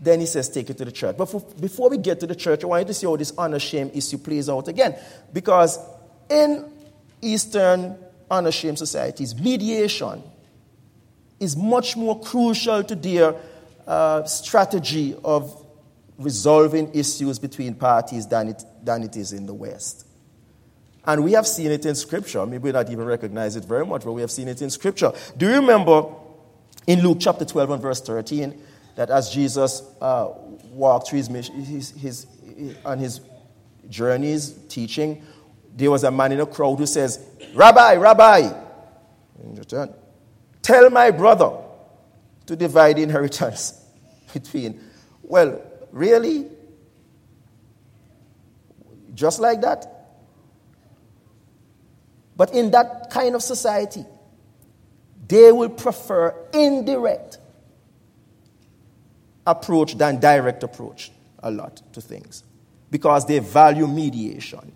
then 0.00 0.20
he 0.20 0.26
says, 0.26 0.48
take 0.48 0.70
it 0.70 0.78
to 0.78 0.84
the 0.84 0.92
church. 0.92 1.16
But 1.16 1.26
for, 1.26 1.40
before 1.60 1.90
we 1.90 1.98
get 1.98 2.20
to 2.20 2.26
the 2.26 2.34
church, 2.34 2.64
I 2.64 2.66
want 2.66 2.82
you 2.82 2.86
to 2.86 2.94
see 2.94 3.06
how 3.06 3.16
this 3.16 3.32
honor 3.36 3.58
shame 3.58 3.90
issue 3.92 4.18
plays 4.18 4.48
out 4.48 4.68
again. 4.68 4.96
Because 5.32 5.78
in 6.30 6.70
Eastern 7.20 7.98
honor 8.30 8.52
shame 8.52 8.76
societies, 8.76 9.38
mediation 9.38 10.22
is 11.40 11.56
much 11.56 11.96
more 11.96 12.20
crucial 12.20 12.82
to 12.84 12.94
their 12.94 13.34
uh, 13.86 14.24
strategy 14.24 15.14
of 15.24 15.64
resolving 16.18 16.94
issues 16.94 17.38
between 17.38 17.74
parties 17.74 18.26
than 18.26 18.48
it, 18.48 18.62
than 18.82 19.02
it 19.02 19.16
is 19.16 19.32
in 19.32 19.46
the 19.46 19.54
West. 19.54 20.05
And 21.06 21.22
we 21.22 21.32
have 21.32 21.46
seen 21.46 21.70
it 21.70 21.86
in 21.86 21.94
Scripture. 21.94 22.44
Maybe 22.46 22.64
we 22.64 22.72
not 22.72 22.90
even 22.90 23.04
recognize 23.04 23.54
it 23.54 23.64
very 23.64 23.86
much, 23.86 24.04
but 24.04 24.12
we 24.12 24.20
have 24.22 24.30
seen 24.30 24.48
it 24.48 24.60
in 24.60 24.70
Scripture. 24.70 25.12
Do 25.36 25.46
you 25.48 25.54
remember 25.56 26.06
in 26.86 27.00
Luke 27.02 27.18
chapter 27.20 27.44
12 27.44 27.70
and 27.70 27.82
verse 27.82 28.00
13 28.00 28.60
that 28.96 29.10
as 29.10 29.30
Jesus 29.30 29.82
uh, 30.00 30.30
walked 30.70 31.08
through 31.08 31.18
his, 31.18 31.48
his, 31.48 31.90
his, 31.90 32.26
on 32.84 32.98
his 32.98 33.20
journeys 33.88 34.50
teaching, 34.68 35.22
there 35.76 35.90
was 35.90 36.04
a 36.04 36.10
man 36.10 36.32
in 36.32 36.40
a 36.40 36.46
crowd 36.46 36.78
who 36.78 36.86
says, 36.86 37.24
Rabbi, 37.54 37.96
Rabbi, 37.96 38.50
tell 40.62 40.90
my 40.90 41.10
brother 41.10 41.52
to 42.46 42.56
divide 42.56 42.98
inheritance 42.98 43.80
between. 44.32 44.80
Well, 45.22 45.62
really? 45.92 46.46
Just 49.14 49.38
like 49.40 49.60
that? 49.60 49.95
But 52.36 52.52
in 52.52 52.70
that 52.72 53.10
kind 53.10 53.34
of 53.34 53.42
society, 53.42 54.04
they 55.26 55.50
will 55.52 55.70
prefer 55.70 56.34
indirect 56.52 57.38
approach 59.46 59.96
than 59.96 60.20
direct 60.20 60.62
approach 60.62 61.10
a 61.40 61.50
lot 61.50 61.82
to 61.92 62.00
things 62.00 62.44
because 62.90 63.26
they 63.26 63.38
value 63.38 63.86
mediation. 63.86 64.72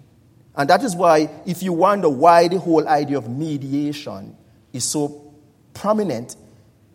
And 0.56 0.68
that 0.70 0.82
is 0.82 0.96
why, 0.96 1.30
if 1.46 1.62
you 1.62 1.72
wonder 1.72 2.08
why 2.08 2.48
the 2.48 2.58
whole 2.58 2.86
idea 2.88 3.18
of 3.18 3.28
mediation 3.28 4.36
is 4.72 4.84
so 4.84 5.34
prominent 5.74 6.36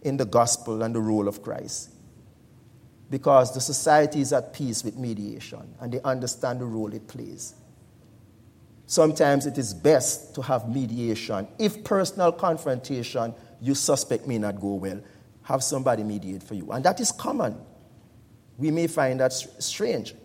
in 0.02 0.18
the 0.18 0.26
gospel 0.26 0.84
and 0.84 0.94
the 0.94 1.00
role 1.00 1.28
of 1.28 1.42
Christ, 1.42 1.90
because 3.10 3.54
the 3.54 3.62
society 3.62 4.22
is 4.22 4.34
at 4.34 4.54
peace 4.54 4.84
with 4.84 4.98
mediation 4.98 5.76
and 5.80 5.92
they 5.92 6.02
understand 6.02 6.60
the 6.60 6.66
role 6.66 6.94
it 6.94 7.08
plays. 7.08 7.56
Sometimes 8.88 9.46
it 9.46 9.58
is 9.58 9.74
best 9.74 10.36
to 10.36 10.42
have 10.42 10.70
mediation. 10.70 11.48
If 11.58 11.84
personal 11.84 12.32
confrontation 12.32 13.34
you 13.62 13.74
suspect 13.74 14.28
may 14.28 14.38
not 14.38 14.60
go 14.60 14.76
well, 14.76 15.02
have 15.44 15.64
somebody 15.64 16.04
mediate 16.04 16.44
for 16.44 16.54
you. 16.54 16.72
And 16.72 16.84
that 16.86 17.00
is 17.00 17.12
common. 17.12 17.58
We 18.58 18.72
may 18.72 18.88
find 18.88 19.20
that 19.20 19.34
strange. 19.34 20.16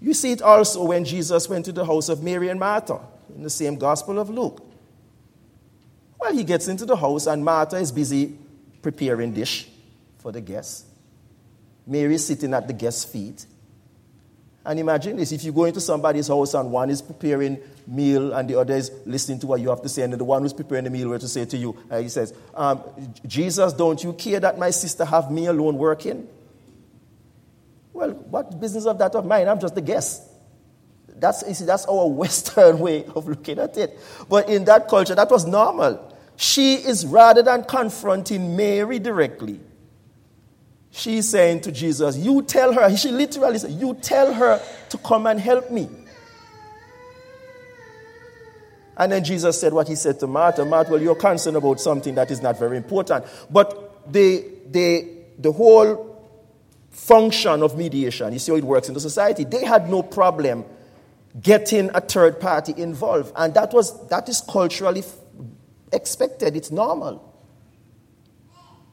You 0.00 0.14
see 0.14 0.32
it 0.32 0.42
also 0.42 0.84
when 0.84 1.04
Jesus 1.04 1.48
went 1.48 1.64
to 1.66 1.72
the 1.72 1.84
house 1.84 2.08
of 2.08 2.22
Mary 2.22 2.48
and 2.48 2.58
Martha 2.58 3.00
in 3.34 3.42
the 3.42 3.50
same 3.50 3.76
Gospel 3.76 4.18
of 4.18 4.30
Luke. 4.30 4.64
Well, 6.18 6.32
he 6.32 6.44
gets 6.44 6.68
into 6.68 6.84
the 6.84 6.96
house, 6.96 7.26
and 7.26 7.44
Martha 7.44 7.76
is 7.76 7.92
busy 7.92 8.36
preparing 8.82 9.32
dish 9.32 9.68
for 10.18 10.32
the 10.32 10.40
guests. 10.40 10.84
Mary 11.86 12.14
is 12.14 12.26
sitting 12.26 12.52
at 12.54 12.66
the 12.66 12.72
guest's 12.72 13.04
feet. 13.04 13.46
And 14.64 14.78
imagine 14.78 15.16
this 15.16 15.32
if 15.32 15.42
you 15.42 15.52
go 15.52 15.64
into 15.64 15.80
somebody's 15.80 16.28
house 16.28 16.52
and 16.52 16.70
one 16.70 16.90
is 16.90 17.00
preparing 17.00 17.58
meal 17.86 18.34
and 18.34 18.48
the 18.48 18.58
other 18.58 18.74
is 18.74 18.92
listening 19.06 19.38
to 19.40 19.46
what 19.46 19.60
you 19.60 19.70
have 19.70 19.80
to 19.82 19.88
say, 19.88 20.02
and 20.02 20.12
the 20.12 20.22
one 20.22 20.42
who's 20.42 20.52
preparing 20.52 20.84
the 20.84 20.90
meal 20.90 21.08
were 21.08 21.18
to 21.18 21.28
say 21.28 21.46
to 21.46 21.56
you, 21.56 21.76
uh, 21.90 21.98
he 21.98 22.08
says, 22.08 22.34
um, 22.54 22.82
Jesus, 23.26 23.72
don't 23.72 24.02
you 24.04 24.12
care 24.12 24.38
that 24.40 24.58
my 24.58 24.70
sister 24.70 25.04
have 25.04 25.30
me 25.30 25.46
alone 25.46 25.78
working? 25.78 26.28
Well, 27.92 28.10
what 28.10 28.60
business 28.60 28.86
of 28.86 28.98
that 28.98 29.14
of 29.14 29.24
mine? 29.24 29.48
I'm 29.48 29.60
just 29.60 29.76
a 29.76 29.80
guest. 29.80 30.22
That's, 31.08 31.56
see, 31.56 31.64
that's 31.64 31.86
our 31.86 32.06
Western 32.08 32.78
way 32.78 33.04
of 33.04 33.28
looking 33.28 33.58
at 33.58 33.76
it. 33.78 33.98
But 34.28 34.48
in 34.48 34.64
that 34.66 34.88
culture, 34.88 35.14
that 35.14 35.30
was 35.30 35.46
normal. 35.46 36.16
She 36.36 36.74
is, 36.74 37.06
rather 37.06 37.42
than 37.42 37.64
confronting 37.64 38.56
Mary 38.56 38.98
directly, 38.98 39.60
she's 40.90 41.28
saying 41.28 41.60
to 41.62 41.72
Jesus, 41.72 42.16
You 42.16 42.42
tell 42.42 42.72
her, 42.72 42.94
she 42.96 43.10
literally 43.10 43.58
said, 43.58 43.72
You 43.72 43.94
tell 43.94 44.32
her 44.32 44.60
to 44.88 44.98
come 44.98 45.26
and 45.26 45.40
help 45.40 45.70
me. 45.70 45.88
And 48.96 49.12
then 49.12 49.24
Jesus 49.24 49.58
said 49.58 49.72
what 49.72 49.88
he 49.88 49.94
said 49.94 50.20
to 50.20 50.26
Martha 50.26 50.64
Martha, 50.64 50.92
well, 50.92 51.00
you're 51.00 51.14
concerned 51.14 51.56
about 51.56 51.80
something 51.80 52.14
that 52.16 52.30
is 52.30 52.42
not 52.42 52.58
very 52.58 52.76
important. 52.76 53.24
But 53.50 54.12
the, 54.12 54.44
the, 54.66 55.08
the 55.38 55.52
whole 55.52 56.06
function 56.90 57.62
of 57.62 57.78
mediation, 57.78 58.32
you 58.32 58.38
see 58.38 58.52
how 58.52 58.58
it 58.58 58.64
works 58.64 58.88
in 58.88 58.94
the 58.94 59.00
society, 59.00 59.44
they 59.44 59.64
had 59.64 59.88
no 59.88 60.02
problem 60.02 60.66
getting 61.40 61.88
a 61.94 62.00
third 62.00 62.40
party 62.40 62.74
involved. 62.76 63.32
And 63.36 63.54
that, 63.54 63.72
was, 63.72 64.06
that 64.08 64.28
is 64.28 64.42
culturally 64.42 65.04
expected, 65.92 66.54
it's 66.54 66.70
normal 66.70 67.29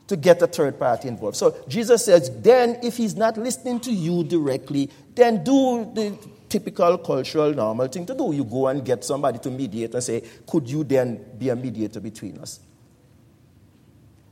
to 0.07 0.15
get 0.15 0.41
a 0.41 0.47
third 0.47 0.79
party 0.79 1.07
involved. 1.07 1.35
So 1.35 1.55
Jesus 1.67 2.05
says, 2.05 2.31
then 2.41 2.79
if 2.81 2.97
he's 2.97 3.15
not 3.15 3.37
listening 3.37 3.79
to 3.81 3.91
you 3.91 4.23
directly, 4.23 4.89
then 5.15 5.43
do 5.43 5.91
the 5.93 6.17
typical 6.49 6.97
cultural 6.97 7.53
normal 7.53 7.87
thing 7.87 8.05
to 8.05 8.15
do. 8.15 8.33
You 8.33 8.45
go 8.45 8.67
and 8.67 8.83
get 8.85 9.03
somebody 9.03 9.39
to 9.39 9.51
mediate 9.51 9.93
and 9.93 10.03
say, 10.03 10.23
could 10.47 10.69
you 10.69 10.83
then 10.83 11.23
be 11.37 11.49
a 11.49 11.55
mediator 11.55 11.99
between 11.99 12.37
us? 12.37 12.59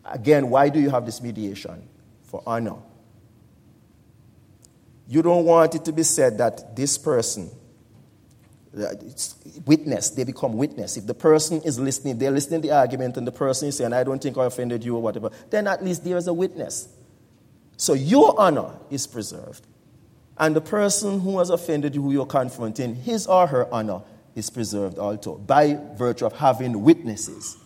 Again, 0.05 0.50
why 0.50 0.70
do 0.70 0.79
you 0.79 0.89
have 0.89 1.05
this 1.05 1.22
mediation? 1.22 1.88
For 2.24 2.41
honor. 2.46 2.75
You 5.08 5.22
don't 5.22 5.46
want 5.46 5.75
it 5.75 5.86
to 5.86 5.91
be 5.91 6.03
said 6.03 6.38
that 6.38 6.75
this 6.75 6.98
person, 6.98 7.50
witness, 9.65 10.10
they 10.10 10.24
become 10.24 10.53
witness. 10.53 10.98
If 10.98 11.08
the 11.08 11.13
person 11.13 11.62
is 11.62 11.79
listening, 11.79 12.17
they're 12.17 12.32
listening 12.32 12.62
to 12.62 12.67
the 12.67 12.74
argument, 12.75 13.17
and 13.17 13.25
the 13.25 13.32
person 13.32 13.70
is 13.70 13.77
saying, 13.77 13.94
I 13.94 14.03
don't 14.03 14.22
think 14.22 14.38
I 14.38 14.46
offended 14.46 14.84
you 14.84 14.96
or 14.96 15.01
whatever, 15.01 15.29
then 15.50 15.67
at 15.67 15.84
least 15.84 16.03
there 16.03 16.17
is 16.17 16.27
a 16.27 16.34
witness. 16.34 16.89
So 17.77 17.94
your 17.94 18.39
honor 18.39 18.72
is 18.89 19.08
preserved. 19.08 19.65
And 20.38 20.55
the 20.55 20.62
person 20.62 21.22
who 21.22 21.39
has 21.39 21.50
offended 21.50 21.96
you, 21.96 22.01
who 22.01 22.12
you're 22.12 22.25
confronting, 22.25 22.96
his 22.96 23.27
or 23.27 23.48
her 23.48 23.74
honor 23.74 24.01
is 24.36 24.50
preserved 24.50 24.98
also 24.98 25.36
by 25.38 25.79
virtue 25.96 26.25
of 26.25 26.34
having 26.34 26.84
witnesses. 26.84 27.58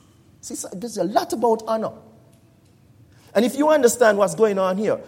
See, 0.42 0.56
there's 0.74 0.98
a 0.98 1.04
lot 1.04 1.34
about 1.34 1.64
honor. 1.68 1.92
And 3.34 3.44
if 3.44 3.56
you 3.56 3.70
understand 3.70 4.18
what's 4.18 4.36
going 4.36 4.60
on 4.60 4.78
here, 4.78 5.00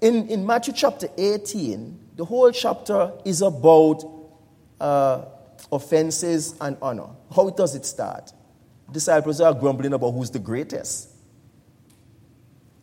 in, 0.00 0.28
in 0.28 0.46
Matthew 0.46 0.72
chapter 0.74 1.08
18, 1.16 2.08
the 2.16 2.24
whole 2.24 2.50
chapter 2.52 3.12
is 3.24 3.42
about 3.42 4.02
uh, 4.80 5.24
offenses 5.70 6.54
and 6.60 6.76
honor. 6.82 7.08
How 7.34 7.50
does 7.50 7.74
it 7.74 7.86
start? 7.86 8.32
Disciples 8.90 9.40
are 9.40 9.54
grumbling 9.54 9.92
about 9.92 10.12
who's 10.12 10.30
the 10.30 10.38
greatest. 10.38 11.10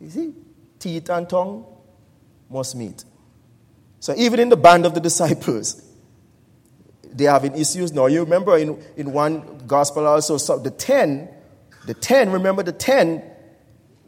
You 0.00 0.10
see, 0.10 0.34
teeth 0.78 1.10
and 1.10 1.28
tongue 1.28 1.66
must 2.48 2.76
meet. 2.76 3.04
So 4.00 4.14
even 4.16 4.40
in 4.40 4.48
the 4.48 4.56
band 4.56 4.86
of 4.86 4.94
the 4.94 5.00
disciples, 5.08 5.84
they're 7.12 7.30
having 7.30 7.54
issues 7.54 7.92
now. 7.92 8.06
You 8.06 8.20
remember 8.20 8.56
in, 8.56 8.82
in 8.96 9.12
one 9.12 9.58
gospel 9.66 10.06
also, 10.06 10.38
so 10.38 10.58
the 10.58 10.70
ten, 10.70 11.28
the 11.86 11.94
ten, 11.94 12.30
remember 12.30 12.62
the 12.62 12.72
ten, 12.72 13.22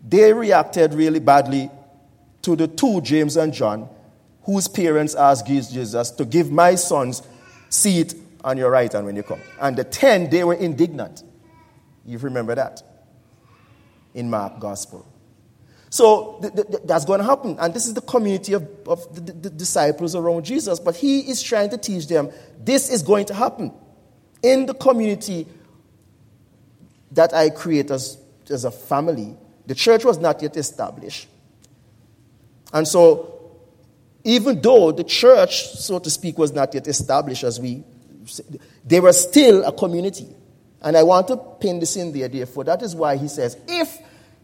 they 0.07 0.33
reacted 0.33 0.95
really 0.95 1.21
badly 1.21 1.71
to 2.43 2.57
the 2.57 2.69
two, 2.69 3.01
James 3.03 3.37
and 3.37 3.53
John, 3.53 3.89
whose 4.45 4.69
parents 4.69 5.15
asked 5.15 5.47
Jesus 5.47 6.11
to 6.13 6.25
give 6.25 6.51
my 6.51 6.75
sons 6.75 7.23
seat 7.69 8.15
on 8.45 8.57
your 8.57 8.71
right 8.71 8.93
hand 8.93 9.07
when 9.07 9.17
you 9.17 9.23
come. 9.23 9.41
And 9.61 9.77
the 9.77 9.85
ten, 9.85 10.31
they 10.31 10.45
were 10.45 10.55
indignant. 10.55 11.23
You 12.05 12.19
remember 12.19 12.55
that 12.55 12.83
in 14.15 14.31
Mark 14.31 14.59
Gospel. 14.59 15.07
So 15.91 16.39
th- 16.41 16.55
th- 16.55 16.83
that's 16.85 17.05
going 17.05 17.19
to 17.19 17.27
happen. 17.27 17.57
And 17.59 17.75
this 17.75 17.87
is 17.87 17.95
the 17.95 18.01
community 18.01 18.53
of, 18.53 18.67
of 18.87 19.15
the, 19.15 19.33
the 19.33 19.51
disciples 19.51 20.15
around 20.15 20.45
Jesus. 20.45 20.79
But 20.79 20.97
he 20.97 21.29
is 21.29 21.43
trying 21.43 21.71
to 21.71 21.79
teach 21.79 22.07
them 22.07 22.31
this 22.63 22.91
is 22.91 23.03
going 23.03 23.27
to 23.27 23.35
happen 23.35 23.73
in 24.43 24.67
the 24.67 24.75
community 24.75 25.47
that 27.13 27.35
I 27.35 27.51
create 27.51 27.91
as, 27.91 28.19
as 28.49 28.65
a 28.65 28.71
family. 28.71 29.37
The 29.67 29.75
church 29.75 30.05
was 30.05 30.19
not 30.19 30.41
yet 30.43 30.57
established. 30.57 31.29
And 32.73 32.87
so, 32.87 33.37
even 34.23 34.61
though 34.61 34.93
the 34.93 35.03
church, 35.03 35.67
so 35.67 35.99
to 35.99 36.11
speak, 36.11 36.39
was 36.39 36.53
not 36.53 36.73
yet 36.73 36.87
established 36.87 37.43
as 37.43 37.59
we, 37.59 37.83
they 38.85 39.01
were 39.01 39.13
still 39.13 39.65
a 39.65 39.73
community. 39.73 40.29
And 40.83 40.97
I 40.97 41.03
want 41.03 41.29
to 41.29 41.37
pin 41.37 41.79
this 41.81 41.97
in 41.97 42.13
there, 42.13 42.29
therefore. 42.29 42.65
That 42.65 42.83
is 42.83 42.95
why 42.95 43.17
he 43.17 43.29
says, 43.29 43.57
if 43.69 43.99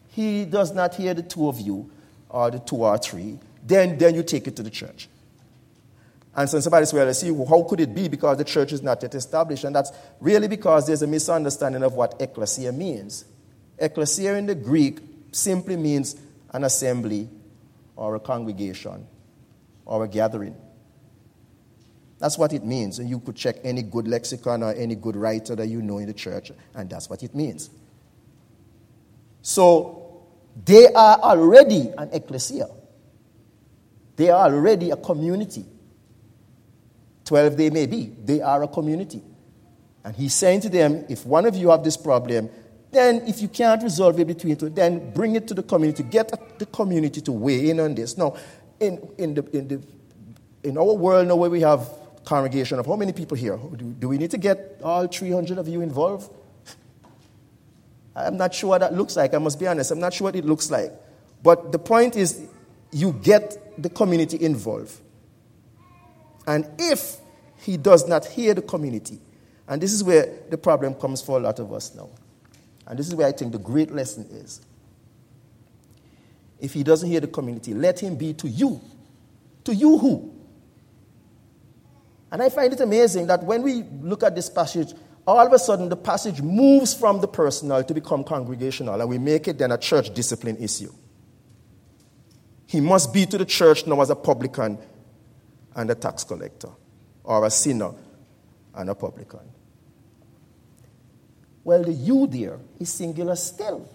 he 0.09 0.45
does 0.45 0.75
not 0.75 0.95
hear 0.95 1.15
the 1.15 1.23
two 1.23 1.49
of 1.49 1.61
you, 1.61 1.91
or 2.29 2.51
the 2.51 2.59
two 2.59 2.77
or 2.77 2.99
three, 2.99 3.39
then, 3.65 3.97
then 3.99 4.15
you 4.15 4.23
take 4.23 4.47
it 4.47 4.57
to 4.57 4.62
the 4.62 4.71
church. 4.71 5.09
And 6.35 6.49
so 6.51 6.61
somebody 6.61 6.85
says, 6.85 6.93
well, 6.93 7.15
see, 7.15 7.35
how 7.49 7.62
could 7.62 7.81
it 7.81 7.95
be? 7.95 8.09
Because 8.09 8.37
the 8.37 8.45
church 8.45 8.73
is 8.73 8.83
not 8.83 9.03
yet 9.03 9.15
established. 9.15 9.65
And 9.65 9.75
that's 9.75 9.91
really 10.21 10.49
because 10.49 10.87
there's 10.87 11.01
a 11.01 11.07
misunderstanding 11.07 11.83
of 11.83 11.95
what 11.95 12.21
ecclesia 12.21 12.73
means. 12.73 13.25
Ecclesia 13.79 14.37
in 14.37 14.47
the 14.47 14.55
Greek 14.55 14.99
simply 15.33 15.77
means 15.77 16.17
an 16.53 16.65
assembly 16.65 17.29
or 17.97 18.15
a 18.17 18.21
congregation 18.21 19.07
or 19.87 20.05
a 20.05 20.09
gathering. 20.09 20.55
That's 22.18 22.38
what 22.38 22.52
it 22.52 22.64
means. 22.64 22.98
And 22.98 23.11
you 23.11 23.20
could 23.20 23.37
check 23.37 23.57
any 23.62 23.83
good 23.83 24.09
lexicon 24.09 24.62
or 24.62 24.72
any 24.72 24.94
good 24.94 25.16
writer 25.16 25.55
that 25.55 25.66
you 25.66 25.83
know 25.83 25.98
in 25.98 26.07
the 26.07 26.14
church, 26.14 26.50
and 26.74 26.88
that's 26.88 27.11
what 27.11 27.22
it 27.22 27.35
means. 27.35 27.70
So 29.42 30.26
they 30.64 30.87
are 30.87 31.18
already 31.18 31.92
an 31.96 32.11
ecclesia. 32.12 32.68
They 34.16 34.31
are 34.31 34.46
already 34.46 34.90
a 34.90 34.96
community. 34.96 35.66
Twelve 37.24 37.57
they 37.57 37.70
may 37.70 37.87
be, 37.87 38.12
they 38.24 38.40
are 38.40 38.62
a 38.62 38.68
community. 38.68 39.22
And 40.05 40.14
he's 40.14 40.35
saying 40.35 40.61
to 40.61 40.68
them, 40.68 41.05
if 41.09 41.26
one 41.26 41.44
of 41.44 41.57
you 41.57 41.70
have 41.70 41.83
this 41.83 41.96
problem, 41.96 42.48
then 42.92 43.22
if 43.26 43.42
you 43.42 43.48
can't 43.48 43.83
resolve 43.83 44.18
it 44.20 44.26
between 44.26 44.57
two, 44.57 44.70
then 44.70 45.12
bring 45.12 45.35
it 45.35 45.48
to 45.48 45.55
the 45.55 45.62
community. 45.62 46.05
Get 46.05 46.59
the 46.59 46.66
community 46.66 47.20
to 47.22 47.33
weigh 47.33 47.70
in 47.70 47.81
on 47.81 47.94
this. 47.94 48.16
Now, 48.16 48.37
in, 48.79 49.07
in, 49.18 49.35
the, 49.35 49.42
in, 49.57 49.68
the, 49.68 49.83
in 50.62 50.79
our 50.79 50.94
world 50.94 51.29
now 51.29 51.37
where 51.37 51.50
we 51.50 51.61
have 51.61 51.90
congregation 52.27 52.79
of 52.79 52.87
how 52.87 52.97
many 52.97 53.12
people 53.12 53.37
here? 53.37 53.57
Do, 53.57 53.85
do 53.85 54.09
we 54.09 54.19
need 54.19 54.33
to 54.33 54.39
get 54.39 54.81
all 54.83 55.07
300 55.07 55.57
of 55.57 55.69
you 55.69 55.81
involved? 55.81 56.31
I'm 58.15 58.37
not 58.37 58.55
sure 58.55 58.71
what 58.71 58.81
that 58.81 58.95
looks 58.95 59.17
like. 59.17 59.33
I 59.33 59.39
must 59.39 59.59
be 59.59 59.67
honest. 59.67 59.91
I'm 59.91 60.01
not 60.01 60.12
sure 60.12 60.27
what 60.27 60.37
it 60.37 60.45
looks 60.45 60.71
like. 60.71 60.93
But 61.43 61.73
the 61.73 61.79
point 61.79 62.17
is, 62.17 62.47
you 62.91 63.12
get 63.12 63.81
the 63.81 63.89
community 63.89 64.43
involved. 64.43 64.99
And 66.47 66.69
if 66.79 67.17
he 67.59 67.77
does 67.77 68.09
not 68.09 68.25
hear 68.25 68.55
the 68.55 68.62
community, 68.62 69.21
and 69.69 69.81
this 69.81 69.93
is 69.93 70.03
where 70.03 70.33
the 70.51 70.59
problem 70.59 70.95
comes 70.95 71.21
for 71.21 71.39
a 71.39 71.41
lot 71.41 71.59
of 71.59 71.73
us 71.73 71.95
now, 71.95 72.09
and 72.87 72.99
this 72.99 73.09
is 73.09 73.15
where 73.15 73.27
I 73.27 73.33
think 73.33 73.53
the 73.53 73.59
great 73.59 73.91
lesson 73.91 74.27
is. 74.31 74.61
If 76.61 76.73
he 76.73 76.83
doesn't 76.83 77.09
hear 77.09 77.21
the 77.21 77.27
community, 77.27 77.75
let 77.75 78.01
him 78.01 78.17
be 78.17 78.33
to 78.35 78.49
you. 78.49 78.81
To 79.65 79.75
you 79.75 79.99
who? 79.99 80.36
And 82.33 82.43
I 82.43 82.49
find 82.49 82.73
it 82.73 82.81
amazing 82.81 83.29
that 83.29 83.45
when 83.45 83.62
we 83.62 83.85
look 84.01 84.23
at 84.23 84.35
this 84.35 84.51
passage, 84.51 84.95
all 85.27 85.47
of 85.47 85.53
a 85.53 85.59
sudden 85.59 85.89
the 85.89 85.97
passage 85.97 86.41
moves 86.43 86.95
from 86.95 87.21
the 87.21 87.29
personal 87.29 87.83
to 87.83 87.95
become 87.95 88.25
congregational, 88.25 89.01
and 89.01 89.09
we 89.09 89.19
make 89.19 89.49
it 89.49 89.59
then 89.59 89.73
a 89.73 89.79
church 89.79 90.12
discipline 90.15 90.57
issue. 90.59 90.93
He 92.67 92.81
must 92.81 93.12
be 93.12 93.27
to 93.27 93.39
the 93.39 93.45
church 93.45 93.87
now 93.87 94.01
as 94.01 94.11
a 94.11 94.17
publican 94.17 94.79
and 95.75 95.91
a 95.91 95.95
tax 95.95 96.25
collector, 96.25 96.71
or 97.25 97.45
a 97.45 97.51
sinner 97.51 97.93
and 98.75 98.91
a 98.91 98.95
publican. 98.95 99.41
Well, 101.62 101.83
the 101.83 101.93
you 101.93 102.27
there 102.27 102.59
is 102.79 102.93
singular 102.93 103.37
still. 103.37 103.89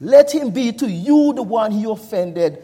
Let 0.00 0.32
him 0.32 0.50
be 0.50 0.72
to 0.72 0.88
you 0.88 1.32
the 1.34 1.42
one 1.42 1.72
he 1.72 1.84
offended 1.84 2.62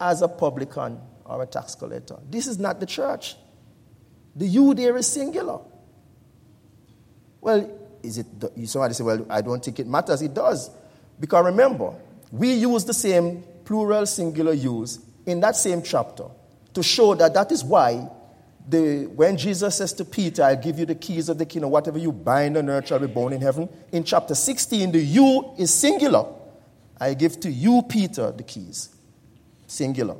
as 0.00 0.22
a 0.22 0.28
publican 0.28 1.00
or 1.30 1.42
a 1.42 1.46
tax 1.46 1.74
collector. 1.76 2.16
This 2.28 2.46
is 2.46 2.58
not 2.58 2.80
the 2.80 2.86
church. 2.86 3.36
The 4.34 4.46
you 4.46 4.74
there 4.74 4.96
is 4.96 5.06
singular. 5.06 5.60
Well, 7.40 7.70
is 8.02 8.18
it, 8.18 8.26
somebody 8.66 8.94
say, 8.94 9.04
well, 9.04 9.24
I 9.30 9.40
don't 9.40 9.64
think 9.64 9.78
it 9.78 9.86
matters. 9.86 10.22
It 10.22 10.34
does. 10.34 10.70
Because 11.18 11.44
remember, 11.44 11.94
we 12.32 12.54
use 12.54 12.84
the 12.84 12.94
same 12.94 13.44
plural 13.64 14.06
singular 14.06 14.52
use 14.52 14.98
in 15.26 15.40
that 15.40 15.54
same 15.54 15.82
chapter 15.82 16.24
to 16.74 16.82
show 16.82 17.14
that 17.14 17.32
that 17.34 17.52
is 17.52 17.62
why 17.62 18.08
the, 18.68 19.06
when 19.06 19.36
Jesus 19.36 19.76
says 19.76 19.92
to 19.94 20.04
Peter, 20.04 20.42
I'll 20.42 20.56
give 20.56 20.78
you 20.78 20.86
the 20.86 20.94
keys 20.94 21.28
of 21.28 21.38
the 21.38 21.46
kingdom, 21.46 21.70
whatever 21.70 21.98
you 21.98 22.12
bind 22.12 22.56
on 22.56 22.68
earth 22.68 22.88
shall 22.88 22.98
be 22.98 23.06
bound 23.06 23.34
in 23.34 23.40
heaven. 23.40 23.68
In 23.92 24.04
chapter 24.04 24.34
16, 24.34 24.92
the 24.92 24.98
you 25.00 25.54
is 25.58 25.72
singular. 25.72 26.26
I 26.98 27.14
give 27.14 27.40
to 27.40 27.50
you, 27.50 27.82
Peter, 27.88 28.30
the 28.32 28.42
keys. 28.42 28.90
Singular. 29.66 30.16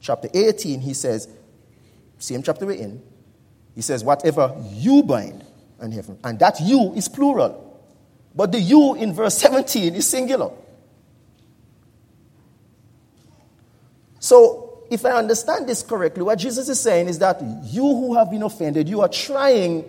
Chapter 0.00 0.28
18, 0.32 0.80
he 0.80 0.94
says, 0.94 1.28
same 2.18 2.42
chapter 2.42 2.66
we're 2.66 2.72
in, 2.72 3.02
he 3.74 3.82
says, 3.82 4.02
whatever 4.02 4.54
you 4.70 5.02
bind 5.02 5.44
on 5.80 5.92
heaven. 5.92 6.18
And 6.24 6.38
that 6.38 6.60
you 6.60 6.92
is 6.94 7.08
plural. 7.08 7.66
But 8.34 8.52
the 8.52 8.60
you 8.60 8.94
in 8.94 9.12
verse 9.12 9.38
17 9.38 9.94
is 9.94 10.06
singular. 10.06 10.50
So 14.18 14.84
if 14.90 15.04
I 15.04 15.12
understand 15.12 15.68
this 15.68 15.82
correctly, 15.82 16.22
what 16.22 16.38
Jesus 16.38 16.68
is 16.68 16.80
saying 16.80 17.08
is 17.08 17.18
that 17.20 17.40
you 17.64 17.82
who 17.82 18.14
have 18.16 18.30
been 18.30 18.42
offended, 18.42 18.88
you 18.88 19.00
are 19.00 19.08
trying 19.08 19.84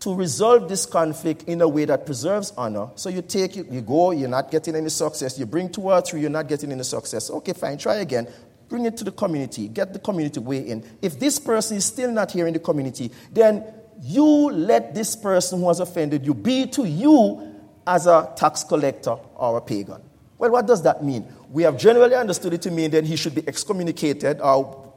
to 0.00 0.14
resolve 0.14 0.68
this 0.68 0.86
conflict 0.86 1.44
in 1.44 1.60
a 1.60 1.68
way 1.68 1.84
that 1.84 2.06
preserves 2.06 2.52
honor. 2.56 2.88
So 2.96 3.10
you 3.10 3.20
take 3.22 3.56
it, 3.56 3.68
you 3.68 3.82
go, 3.82 4.12
you're 4.12 4.28
not 4.28 4.50
getting 4.50 4.74
any 4.74 4.88
success. 4.88 5.38
You 5.38 5.44
bring 5.46 5.70
two 5.70 5.82
or 5.82 6.00
three, 6.00 6.22
you're 6.22 6.30
not 6.30 6.48
getting 6.48 6.72
any 6.72 6.82
success. 6.82 7.30
Okay, 7.30 7.52
fine, 7.52 7.76
try 7.76 7.96
again. 7.96 8.26
Bring 8.70 8.86
it 8.86 8.96
to 8.98 9.04
the 9.04 9.12
community, 9.12 9.68
get 9.68 9.92
the 9.92 9.98
community 9.98 10.40
weigh 10.40 10.66
in. 10.66 10.88
If 11.02 11.20
this 11.20 11.38
person 11.38 11.76
is 11.76 11.84
still 11.84 12.10
not 12.10 12.30
hear 12.30 12.46
in 12.46 12.54
the 12.54 12.60
community, 12.60 13.10
then 13.32 13.64
you 14.00 14.24
let 14.24 14.94
this 14.94 15.14
person 15.16 15.60
who 15.60 15.68
has 15.68 15.80
offended 15.80 16.24
you 16.24 16.32
be 16.32 16.66
to 16.68 16.86
you 16.86 17.52
as 17.86 18.06
a 18.06 18.32
tax 18.36 18.64
collector 18.64 19.16
or 19.34 19.58
a 19.58 19.60
pagan. 19.60 20.00
Well, 20.38 20.52
what 20.52 20.66
does 20.66 20.82
that 20.84 21.04
mean? 21.04 21.26
We 21.50 21.64
have 21.64 21.76
generally 21.76 22.14
understood 22.14 22.54
it 22.54 22.62
to 22.62 22.70
mean 22.70 22.92
that 22.92 23.04
he 23.04 23.16
should 23.16 23.34
be 23.34 23.46
excommunicated, 23.46 24.40
or, 24.40 24.94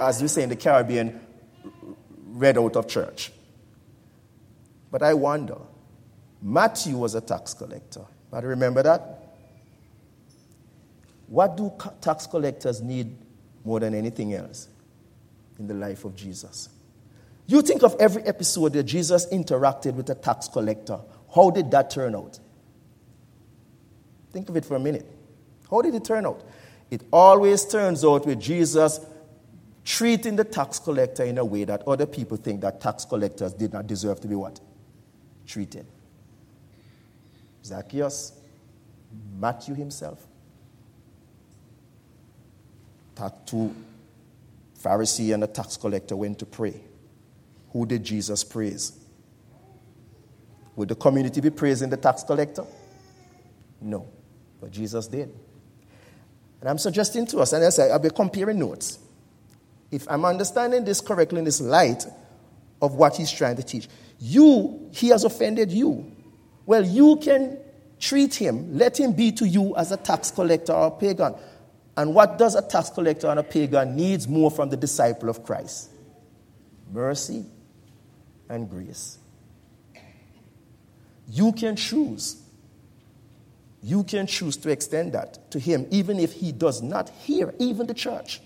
as 0.00 0.20
you 0.20 0.28
say 0.28 0.42
in 0.42 0.48
the 0.48 0.56
Caribbean, 0.56 1.18
read 2.26 2.58
out 2.58 2.76
of 2.76 2.88
church. 2.88 3.32
But 4.90 5.02
I 5.02 5.14
wonder, 5.14 5.58
Matthew 6.42 6.98
was 6.98 7.14
a 7.14 7.20
tax 7.20 7.54
collector. 7.54 8.04
But 8.30 8.44
remember 8.44 8.82
that? 8.82 9.21
What 11.32 11.56
do 11.56 11.72
tax 12.02 12.26
collectors 12.26 12.82
need 12.82 13.16
more 13.64 13.80
than 13.80 13.94
anything 13.94 14.34
else 14.34 14.68
in 15.58 15.66
the 15.66 15.72
life 15.72 16.04
of 16.04 16.14
Jesus? 16.14 16.68
You 17.46 17.62
think 17.62 17.82
of 17.82 17.96
every 17.98 18.22
episode 18.24 18.74
that 18.74 18.82
Jesus 18.82 19.24
interacted 19.32 19.94
with 19.94 20.10
a 20.10 20.14
tax 20.14 20.46
collector. 20.46 21.00
How 21.34 21.48
did 21.48 21.70
that 21.70 21.88
turn 21.88 22.14
out? 22.14 22.38
Think 24.30 24.50
of 24.50 24.58
it 24.58 24.66
for 24.66 24.76
a 24.76 24.78
minute. 24.78 25.10
How 25.70 25.80
did 25.80 25.94
it 25.94 26.04
turn 26.04 26.26
out? 26.26 26.44
It 26.90 27.02
always 27.10 27.64
turns 27.64 28.04
out 28.04 28.26
with 28.26 28.38
Jesus 28.38 29.00
treating 29.86 30.36
the 30.36 30.44
tax 30.44 30.78
collector 30.78 31.24
in 31.24 31.38
a 31.38 31.44
way 31.46 31.64
that 31.64 31.80
other 31.88 32.04
people 32.04 32.36
think 32.36 32.60
that 32.60 32.78
tax 32.78 33.06
collectors 33.06 33.54
did 33.54 33.72
not 33.72 33.86
deserve 33.86 34.20
to 34.20 34.28
be 34.28 34.34
what? 34.34 34.60
Treated. 35.46 35.86
Zacchaeus, 37.64 38.32
Matthew 39.38 39.74
himself, 39.74 40.26
two 43.46 43.74
Pharisee 44.82 45.32
and 45.32 45.44
a 45.44 45.46
tax 45.46 45.76
collector 45.76 46.16
went 46.16 46.38
to 46.40 46.46
pray. 46.46 46.80
Who 47.72 47.86
did 47.86 48.04
Jesus 48.04 48.44
praise? 48.44 48.92
Would 50.76 50.88
the 50.88 50.94
community 50.94 51.40
be 51.40 51.50
praising 51.50 51.90
the 51.90 51.96
tax 51.96 52.22
collector? 52.22 52.64
No. 53.80 54.08
But 54.60 54.70
Jesus 54.70 55.06
did. 55.06 55.32
And 56.60 56.70
I'm 56.70 56.78
suggesting 56.78 57.26
to 57.26 57.38
us, 57.38 57.52
and 57.52 57.64
I 57.64 57.70
say, 57.70 57.90
I'll 57.90 57.98
be 57.98 58.10
comparing 58.10 58.58
notes. 58.58 58.98
If 59.90 60.06
I'm 60.08 60.24
understanding 60.24 60.84
this 60.84 61.00
correctly 61.00 61.40
in 61.40 61.44
this 61.44 61.60
light 61.60 62.06
of 62.80 62.94
what 62.94 63.16
he's 63.16 63.30
trying 63.30 63.56
to 63.56 63.62
teach, 63.62 63.88
you, 64.18 64.88
he 64.92 65.08
has 65.08 65.24
offended 65.24 65.72
you. 65.72 66.10
Well, 66.64 66.84
you 66.84 67.16
can 67.16 67.58
treat 67.98 68.34
him, 68.34 68.78
let 68.78 68.98
him 68.98 69.12
be 69.12 69.32
to 69.32 69.46
you 69.46 69.76
as 69.76 69.92
a 69.92 69.96
tax 69.96 70.30
collector 70.30 70.72
or 70.72 70.96
pagan. 70.96 71.34
And 71.96 72.14
what 72.14 72.38
does 72.38 72.54
a 72.54 72.62
tax 72.62 72.90
collector 72.90 73.28
and 73.28 73.38
a 73.38 73.42
pagan 73.42 73.96
needs 73.96 74.26
more 74.26 74.50
from 74.50 74.70
the 74.70 74.76
disciple 74.76 75.28
of 75.28 75.44
Christ? 75.44 75.90
Mercy 76.90 77.44
and 78.48 78.68
grace. 78.68 79.18
You 81.28 81.52
can 81.52 81.76
choose 81.76 82.42
you 83.82 84.04
can 84.04 84.26
choose 84.28 84.56
to 84.58 84.70
extend 84.70 85.12
that 85.12 85.50
to 85.50 85.58
him, 85.58 85.86
even 85.90 86.20
if 86.20 86.32
he 86.32 86.52
does 86.52 86.82
not 86.82 87.08
hear 87.10 87.52
even 87.58 87.88
the 87.88 87.94
church, 87.94 88.40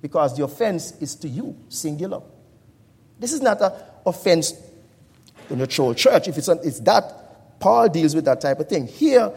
because 0.00 0.36
the 0.36 0.44
offense 0.44 0.92
is 1.00 1.14
to 1.16 1.28
you, 1.28 1.54
singular. 1.68 2.22
This 3.20 3.32
is 3.32 3.42
not 3.42 3.60
an 3.60 3.72
offense 4.06 4.54
in 5.50 5.58
the 5.58 5.66
church. 5.66 6.06
If 6.06 6.38
it's, 6.38 6.48
it's 6.48 6.80
that, 6.80 7.60
Paul 7.60 7.90
deals 7.90 8.14
with 8.14 8.24
that 8.24 8.40
type 8.40 8.58
of 8.58 8.68
thing. 8.68 8.86
Here, 8.86 9.30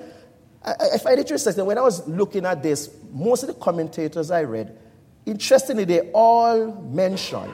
I, 0.64 0.74
I 0.94 0.98
find 0.98 1.20
it 1.20 1.22
interesting. 1.22 1.66
When 1.66 1.78
I 1.78 1.82
was 1.82 2.08
looking 2.08 2.46
at 2.46 2.64
this, 2.64 2.90
most 3.12 3.44
of 3.44 3.48
the 3.48 3.56
commentators 3.56 4.32
I 4.32 4.44
read, 4.44 4.78
interestingly, 5.26 5.86
they 5.86 6.12
all 6.12 6.74
mention, 6.84 7.50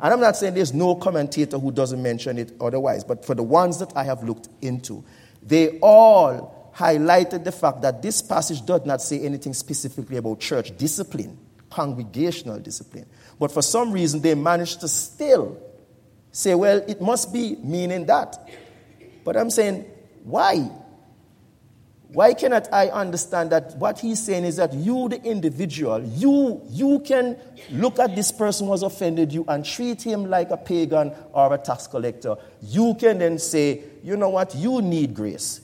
and 0.00 0.12
I'm 0.12 0.20
not 0.20 0.36
saying 0.36 0.54
there's 0.54 0.74
no 0.74 0.94
commentator 0.94 1.58
who 1.58 1.70
doesn't 1.72 2.02
mention 2.02 2.38
it 2.38 2.52
otherwise, 2.60 3.04
but 3.04 3.24
for 3.24 3.34
the 3.34 3.42
ones 3.42 3.78
that 3.78 3.96
I 3.96 4.04
have 4.04 4.22
looked 4.24 4.48
into, 4.60 5.04
they 5.42 5.78
all 5.80 6.72
highlighted 6.74 7.44
the 7.44 7.52
fact 7.52 7.82
that 7.82 8.02
this 8.02 8.22
passage 8.22 8.64
does 8.64 8.84
not 8.86 9.02
say 9.02 9.20
anything 9.20 9.52
specifically 9.52 10.16
about 10.16 10.40
church 10.40 10.76
discipline, 10.76 11.38
congregational 11.70 12.58
discipline. 12.58 13.06
But 13.38 13.52
for 13.52 13.62
some 13.62 13.92
reason, 13.92 14.20
they 14.20 14.34
managed 14.34 14.80
to 14.80 14.88
still 14.88 15.60
say, 16.30 16.54
well, 16.54 16.78
it 16.88 17.00
must 17.00 17.32
be 17.32 17.56
meaning 17.56 18.06
that. 18.06 18.48
But 19.24 19.36
I'm 19.36 19.50
saying, 19.50 19.84
why? 20.24 20.70
Why 22.12 22.34
cannot 22.34 22.70
I 22.72 22.88
understand 22.88 23.50
that 23.52 23.74
what 23.78 23.98
he's 23.98 24.22
saying 24.22 24.44
is 24.44 24.56
that 24.56 24.74
you, 24.74 25.08
the 25.08 25.22
individual, 25.22 26.04
you, 26.04 26.60
you 26.68 27.00
can 27.00 27.38
look 27.70 27.98
at 27.98 28.14
this 28.14 28.30
person 28.30 28.66
who 28.66 28.72
has 28.72 28.82
offended 28.82 29.32
you 29.32 29.46
and 29.48 29.64
treat 29.64 30.02
him 30.02 30.26
like 30.28 30.50
a 30.50 30.58
pagan 30.58 31.14
or 31.32 31.54
a 31.54 31.58
tax 31.58 31.86
collector. 31.86 32.36
You 32.60 32.94
can 33.00 33.18
then 33.18 33.38
say, 33.38 33.82
you 34.04 34.18
know 34.18 34.28
what, 34.28 34.54
you 34.54 34.82
need 34.82 35.14
grace. 35.14 35.62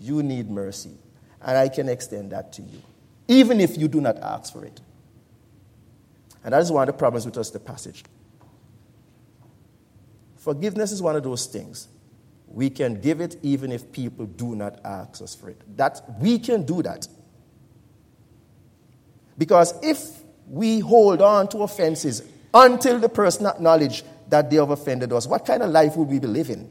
You 0.00 0.22
need 0.22 0.48
mercy. 0.48 0.96
And 1.42 1.58
I 1.58 1.68
can 1.68 1.90
extend 1.90 2.32
that 2.32 2.50
to 2.54 2.62
you, 2.62 2.80
even 3.28 3.60
if 3.60 3.76
you 3.76 3.88
do 3.88 4.00
not 4.00 4.16
ask 4.16 4.54
for 4.54 4.64
it. 4.64 4.80
And 6.44 6.54
that 6.54 6.62
is 6.62 6.72
one 6.72 6.88
of 6.88 6.94
the 6.94 6.98
problems 6.98 7.26
with 7.26 7.36
us, 7.36 7.50
the 7.50 7.60
passage. 7.60 8.04
Forgiveness 10.36 10.92
is 10.92 11.02
one 11.02 11.14
of 11.14 11.22
those 11.22 11.44
things. 11.44 11.88
We 12.50 12.70
can 12.70 13.00
give 13.00 13.20
it 13.20 13.36
even 13.42 13.72
if 13.72 13.92
people 13.92 14.26
do 14.26 14.54
not 14.54 14.80
ask 14.84 15.22
us 15.22 15.34
for 15.34 15.50
it. 15.50 15.60
That 15.76 16.00
we 16.20 16.38
can 16.38 16.64
do 16.64 16.82
that. 16.82 17.06
Because 19.36 19.74
if 19.82 20.22
we 20.48 20.80
hold 20.80 21.22
on 21.22 21.48
to 21.48 21.58
offenses 21.58 22.22
until 22.52 22.98
the 22.98 23.08
person 23.08 23.46
acknowledge 23.46 24.02
that 24.28 24.50
they 24.50 24.56
have 24.56 24.70
offended 24.70 25.12
us, 25.12 25.26
what 25.26 25.44
kind 25.44 25.62
of 25.62 25.70
life 25.70 25.96
would 25.96 26.08
we 26.08 26.18
be 26.18 26.26
living? 26.26 26.70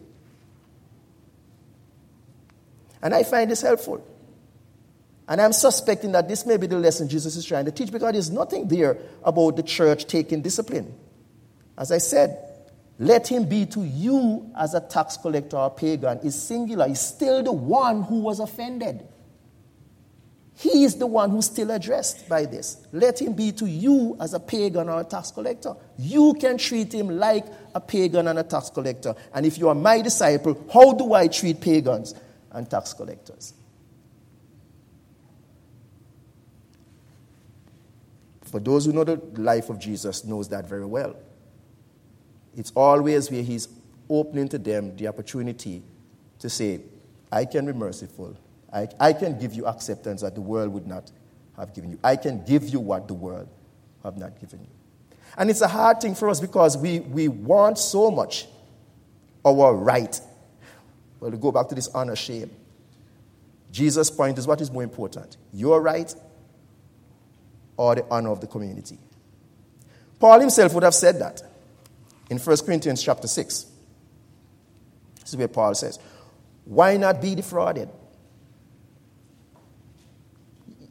And 3.01 3.13
I 3.13 3.23
find 3.23 3.49
this 3.49 3.61
helpful. 3.61 4.05
And 5.29 5.41
I'm 5.41 5.53
suspecting 5.53 6.13
that 6.13 6.27
this 6.27 6.45
may 6.45 6.57
be 6.57 6.67
the 6.67 6.77
lesson 6.77 7.09
Jesus 7.09 7.35
is 7.35 7.45
trying 7.45 7.65
to 7.65 7.71
teach 7.71 7.91
because 7.91 8.13
there's 8.13 8.31
nothing 8.31 8.67
there 8.67 8.97
about 9.23 9.57
the 9.57 9.63
church 9.63 10.05
taking 10.05 10.41
discipline. 10.41 10.93
As 11.77 11.91
I 11.91 11.97
said, 11.97 12.46
let 12.99 13.27
him 13.27 13.47
be 13.47 13.65
to 13.67 13.81
you 13.81 14.51
as 14.57 14.73
a 14.73 14.81
tax 14.81 15.17
collector 15.17 15.57
or 15.57 15.69
pagan 15.69 16.19
is 16.19 16.41
singular. 16.41 16.87
He's 16.87 16.99
still 16.99 17.43
the 17.43 17.51
one 17.51 18.03
who 18.03 18.19
was 18.21 18.39
offended. 18.39 19.07
He 20.55 20.83
is 20.83 20.95
the 20.95 21.05
one 21.05 21.29
who's 21.29 21.45
still 21.45 21.69
addressed 21.69 22.27
by 22.27 22.45
this. 22.45 22.87
Let 22.91 23.21
him 23.21 23.33
be 23.33 23.51
to 23.53 23.67
you 23.67 24.17
as 24.19 24.33
a 24.33 24.39
pagan 24.39 24.89
or 24.89 25.01
a 25.01 25.03
tax 25.03 25.29
collector. 25.29 25.75
You 25.99 26.35
can 26.39 26.57
treat 26.57 26.91
him 26.91 27.19
like 27.19 27.45
a 27.75 27.79
pagan 27.79 28.27
and 28.27 28.39
a 28.39 28.43
tax 28.43 28.71
collector. 28.71 29.13
And 29.35 29.45
if 29.45 29.59
you 29.59 29.69
are 29.69 29.75
my 29.75 30.01
disciple, 30.01 30.65
how 30.73 30.93
do 30.93 31.13
I 31.13 31.27
treat 31.27 31.61
pagans? 31.61 32.15
and 32.57 32.69
tax 32.69 32.93
collectors. 32.93 33.53
For 38.43 38.59
those 38.59 38.85
who 38.85 38.93
know 38.93 39.03
the 39.03 39.21
life 39.35 39.69
of 39.69 39.77
Jesus 39.77 40.23
knows 40.23 40.49
that 40.49 40.67
very 40.67 40.85
well. 40.85 41.15
It's 42.57 42.71
always 42.75 43.31
where 43.31 43.43
he's 43.43 43.69
opening 44.09 44.49
to 44.49 44.57
them 44.57 44.95
the 44.97 45.07
opportunity 45.07 45.83
to 46.39 46.49
say, 46.49 46.81
I 47.31 47.45
can 47.45 47.65
be 47.65 47.73
merciful. 47.73 48.35
I, 48.73 48.89
I 48.99 49.13
can 49.13 49.39
give 49.39 49.53
you 49.53 49.65
acceptance 49.65 50.21
that 50.21 50.35
the 50.35 50.41
world 50.41 50.73
would 50.73 50.87
not 50.87 51.11
have 51.55 51.73
given 51.73 51.91
you. 51.91 51.99
I 52.03 52.15
can 52.15 52.43
give 52.43 52.67
you 52.67 52.79
what 52.79 53.07
the 53.07 53.13
world 53.13 53.47
have 54.03 54.17
not 54.17 54.39
given 54.39 54.61
you. 54.61 54.67
And 55.37 55.49
it's 55.49 55.61
a 55.61 55.67
hard 55.67 56.01
thing 56.01 56.15
for 56.15 56.29
us 56.29 56.39
because 56.39 56.77
we, 56.77 56.99
we 56.99 57.27
want 57.27 57.77
so 57.77 58.11
much 58.11 58.47
our 59.45 59.73
right 59.73 60.19
Well, 61.19 61.31
we 61.31 61.37
go 61.37 61.51
back 61.51 61.67
to 61.69 61.75
this 61.75 61.87
honor 61.89 62.15
shame. 62.15 62.51
Jesus' 63.71 64.09
point 64.09 64.37
is 64.37 64.47
what 64.47 64.61
is 64.61 64.71
more 64.71 64.83
important 64.83 65.37
your 65.53 65.81
right 65.81 66.13
or 67.75 67.95
the 67.95 68.05
honor 68.09 68.31
of 68.31 68.41
the 68.41 68.47
community? 68.47 68.97
Paul 70.19 70.39
himself 70.39 70.73
would 70.73 70.83
have 70.83 70.95
said 70.95 71.19
that 71.19 71.41
in 72.29 72.37
1 72.37 72.57
Corinthians 72.65 73.03
chapter 73.03 73.27
6. 73.27 73.65
This 75.21 75.29
is 75.29 75.37
where 75.37 75.47
Paul 75.47 75.75
says, 75.75 75.99
Why 76.65 76.97
not 76.97 77.21
be 77.21 77.35
defrauded? 77.35 77.89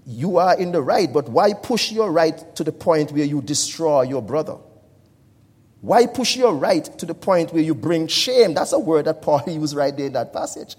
You 0.06 0.36
are 0.36 0.56
in 0.56 0.70
the 0.70 0.80
right, 0.82 1.12
but 1.12 1.28
why 1.28 1.52
push 1.52 1.90
your 1.90 2.12
right 2.12 2.54
to 2.56 2.62
the 2.62 2.70
point 2.70 3.10
where 3.10 3.24
you 3.24 3.42
destroy 3.42 4.02
your 4.02 4.22
brother? 4.22 4.56
Why 5.80 6.06
push 6.06 6.36
your 6.36 6.54
right 6.54 6.84
to 6.98 7.06
the 7.06 7.14
point 7.14 7.52
where 7.52 7.62
you 7.62 7.74
bring 7.74 8.06
shame? 8.06 8.54
That's 8.54 8.72
a 8.72 8.78
word 8.78 9.06
that 9.06 9.22
Paul 9.22 9.42
used 9.46 9.74
right 9.74 9.96
there 9.96 10.06
in 10.06 10.12
that 10.12 10.32
passage. 10.32 10.76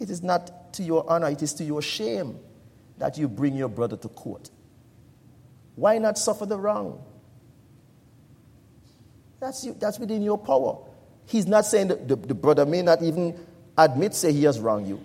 It 0.00 0.10
is 0.10 0.22
not 0.22 0.74
to 0.74 0.82
your 0.82 1.08
honor, 1.10 1.28
it 1.28 1.42
is 1.42 1.54
to 1.54 1.64
your 1.64 1.82
shame 1.82 2.38
that 2.98 3.16
you 3.16 3.28
bring 3.28 3.54
your 3.54 3.68
brother 3.68 3.96
to 3.96 4.08
court. 4.08 4.50
Why 5.76 5.98
not 5.98 6.18
suffer 6.18 6.46
the 6.46 6.58
wrong? 6.58 7.04
That's, 9.44 9.62
you, 9.62 9.76
that's 9.78 9.98
within 9.98 10.22
your 10.22 10.38
power. 10.38 10.78
He's 11.26 11.46
not 11.46 11.66
saying 11.66 11.88
that 11.88 12.08
the, 12.08 12.16
the 12.16 12.32
brother 12.32 12.64
may 12.64 12.80
not 12.80 13.02
even 13.02 13.38
admit, 13.76 14.14
say, 14.14 14.32
he 14.32 14.44
has 14.44 14.58
wronged 14.58 14.88
you. 14.88 15.04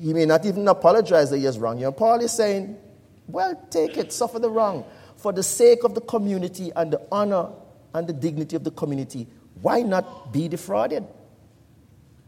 He 0.00 0.14
may 0.14 0.24
not 0.24 0.46
even 0.46 0.66
apologize 0.66 1.28
that 1.28 1.36
he 1.36 1.44
has 1.44 1.58
wronged 1.58 1.78
you. 1.78 1.86
And 1.86 1.94
Paul 1.94 2.20
is 2.22 2.32
saying, 2.32 2.78
well, 3.26 3.54
take 3.68 3.98
it, 3.98 4.14
suffer 4.14 4.38
the 4.38 4.48
wrong. 4.48 4.86
For 5.16 5.34
the 5.34 5.42
sake 5.42 5.84
of 5.84 5.94
the 5.94 6.00
community 6.00 6.72
and 6.74 6.90
the 6.90 7.06
honor 7.12 7.50
and 7.92 8.06
the 8.06 8.14
dignity 8.14 8.56
of 8.56 8.64
the 8.64 8.70
community, 8.70 9.28
why 9.60 9.82
not 9.82 10.32
be 10.32 10.48
defrauded? 10.48 11.06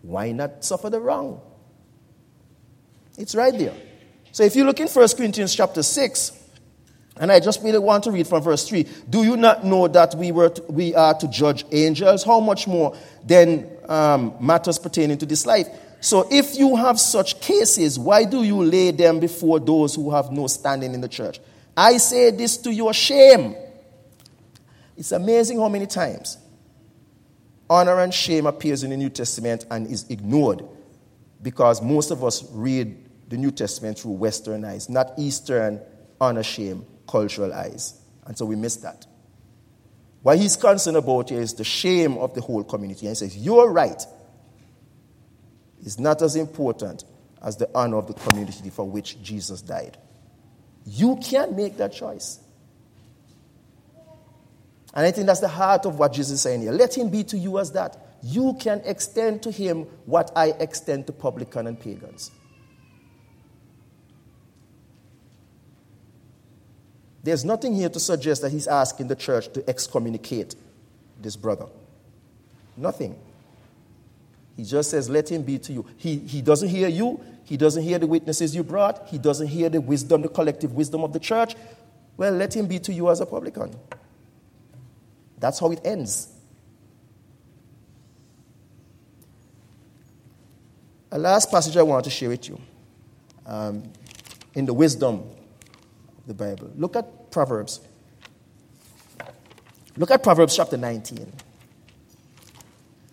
Why 0.02 0.32
not 0.32 0.62
suffer 0.62 0.90
the 0.90 1.00
wrong? 1.00 1.40
It's 3.16 3.34
right 3.34 3.56
there. 3.56 3.74
So 4.32 4.42
if 4.42 4.54
you 4.54 4.64
look 4.64 4.80
in 4.80 4.88
1 4.88 5.08
Corinthians 5.16 5.54
chapter 5.54 5.82
6, 5.82 6.41
and 7.20 7.30
I 7.30 7.40
just 7.40 7.62
really 7.62 7.78
want 7.78 8.04
to 8.04 8.10
read 8.10 8.26
from 8.26 8.42
verse 8.42 8.66
3. 8.68 8.86
Do 9.10 9.22
you 9.22 9.36
not 9.36 9.64
know 9.64 9.86
that 9.88 10.14
we, 10.14 10.32
were 10.32 10.48
to, 10.48 10.62
we 10.62 10.94
are 10.94 11.14
to 11.14 11.28
judge 11.28 11.64
angels? 11.70 12.24
How 12.24 12.40
much 12.40 12.66
more 12.66 12.96
than 13.24 13.68
um, 13.88 14.34
matters 14.40 14.78
pertaining 14.78 15.18
to 15.18 15.26
this 15.26 15.44
life? 15.44 15.68
So 16.00 16.26
if 16.30 16.58
you 16.58 16.74
have 16.76 16.98
such 16.98 17.40
cases, 17.40 17.98
why 17.98 18.24
do 18.24 18.42
you 18.42 18.62
lay 18.64 18.90
them 18.92 19.20
before 19.20 19.60
those 19.60 19.94
who 19.94 20.10
have 20.10 20.32
no 20.32 20.46
standing 20.46 20.94
in 20.94 21.00
the 21.00 21.08
church? 21.08 21.38
I 21.76 21.98
say 21.98 22.30
this 22.30 22.56
to 22.58 22.72
your 22.72 22.94
shame. 22.94 23.56
It's 24.96 25.12
amazing 25.12 25.58
how 25.58 25.68
many 25.68 25.86
times 25.86 26.38
honor 27.68 28.00
and 28.00 28.12
shame 28.12 28.46
appears 28.46 28.84
in 28.84 28.90
the 28.90 28.96
New 28.96 29.10
Testament 29.10 29.66
and 29.70 29.86
is 29.86 30.08
ignored 30.08 30.64
because 31.42 31.82
most 31.82 32.10
of 32.10 32.24
us 32.24 32.44
read 32.52 32.96
the 33.28 33.36
New 33.36 33.50
Testament 33.50 33.98
through 33.98 34.12
Western 34.12 34.64
eyes, 34.64 34.88
not 34.88 35.12
Eastern 35.18 35.80
honor 36.20 36.42
shame 36.42 36.86
cultural 37.12 37.52
eyes. 37.52 38.00
And 38.24 38.36
so 38.36 38.46
we 38.46 38.56
miss 38.56 38.76
that. 38.76 39.06
What 40.22 40.38
he's 40.38 40.56
concerned 40.56 40.96
about 40.96 41.30
is 41.30 41.54
the 41.54 41.64
shame 41.64 42.16
of 42.16 42.34
the 42.34 42.40
whole 42.40 42.64
community. 42.64 43.06
And 43.06 43.10
he 43.10 43.14
says, 43.16 43.36
Your 43.36 43.70
right 43.70 44.02
is 45.84 46.00
not 46.00 46.22
as 46.22 46.36
important 46.36 47.04
as 47.42 47.56
the 47.56 47.68
honor 47.74 47.98
of 47.98 48.06
the 48.06 48.14
community 48.14 48.70
for 48.70 48.88
which 48.88 49.22
Jesus 49.22 49.60
died. 49.60 49.98
You 50.86 51.18
can't 51.22 51.54
make 51.54 51.76
that 51.76 51.92
choice. 51.92 52.40
And 54.94 55.06
I 55.06 55.10
think 55.10 55.26
that's 55.26 55.40
the 55.40 55.48
heart 55.48 55.84
of 55.84 55.98
what 55.98 56.12
Jesus 56.12 56.34
is 56.34 56.40
saying 56.40 56.62
here. 56.62 56.72
Let 56.72 56.96
him 56.96 57.10
be 57.10 57.24
to 57.24 57.36
you 57.36 57.58
as 57.58 57.72
that. 57.72 57.96
You 58.22 58.56
can 58.60 58.80
extend 58.84 59.42
to 59.42 59.50
him 59.50 59.84
what 60.06 60.30
I 60.36 60.52
extend 60.60 61.06
to 61.08 61.12
publican 61.12 61.66
and 61.66 61.78
pagans. 61.78 62.30
There's 67.22 67.44
nothing 67.44 67.74
here 67.74 67.88
to 67.88 68.00
suggest 68.00 68.42
that 68.42 68.50
he's 68.50 68.66
asking 68.66 69.08
the 69.08 69.16
church 69.16 69.52
to 69.52 69.68
excommunicate 69.68 70.56
this 71.20 71.36
brother. 71.36 71.66
Nothing. 72.76 73.16
He 74.56 74.64
just 74.64 74.90
says, 74.90 75.08
Let 75.08 75.30
him 75.30 75.42
be 75.42 75.58
to 75.60 75.72
you. 75.72 75.86
He, 75.96 76.18
he 76.18 76.42
doesn't 76.42 76.68
hear 76.68 76.88
you. 76.88 77.20
He 77.44 77.56
doesn't 77.56 77.82
hear 77.82 77.98
the 77.98 78.06
witnesses 78.06 78.54
you 78.54 78.64
brought. 78.64 79.08
He 79.08 79.18
doesn't 79.18 79.46
hear 79.46 79.68
the 79.68 79.80
wisdom, 79.80 80.22
the 80.22 80.28
collective 80.28 80.72
wisdom 80.72 81.04
of 81.04 81.12
the 81.12 81.20
church. 81.20 81.54
Well, 82.16 82.32
let 82.32 82.54
him 82.54 82.66
be 82.66 82.78
to 82.80 82.92
you 82.92 83.10
as 83.10 83.20
a 83.20 83.26
publican. 83.26 83.74
That's 85.38 85.58
how 85.58 85.70
it 85.70 85.80
ends. 85.84 86.28
A 91.10 91.18
last 91.18 91.50
passage 91.50 91.76
I 91.76 91.82
want 91.82 92.04
to 92.04 92.10
share 92.10 92.30
with 92.30 92.48
you 92.48 92.58
um, 93.46 93.82
in 94.54 94.66
the 94.66 94.72
wisdom 94.72 95.24
the 96.26 96.34
Bible. 96.34 96.70
Look 96.76 96.96
at 96.96 97.30
Proverbs. 97.30 97.80
Look 99.96 100.10
at 100.10 100.22
Proverbs 100.22 100.56
chapter 100.56 100.76
19. 100.76 101.32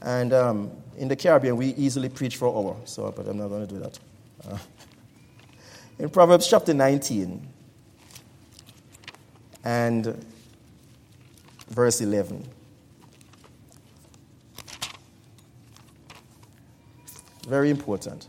And 0.02 0.34
um, 0.34 0.72
in 0.98 1.08
the 1.08 1.15
Caribbean, 1.15 1.58
we 1.58 1.67
easily 1.76 2.10
preach 2.10 2.38
for 2.38 2.48
an 2.50 2.56
hour, 2.56 2.78
so, 2.86 3.12
but 3.12 3.28
I'm 3.28 3.38
not 3.38 3.50
going 3.50 3.67
to 3.67 3.74
do 3.74 3.80
that. 3.80 4.00
Uh, 4.48 4.58
in 6.00 6.10
Proverbs 6.10 6.48
chapter 6.48 6.74
19 6.74 7.45
and 9.65 10.26
verse 11.67 12.00
11. 12.00 12.48
Very 17.45 17.69
important. 17.72 18.28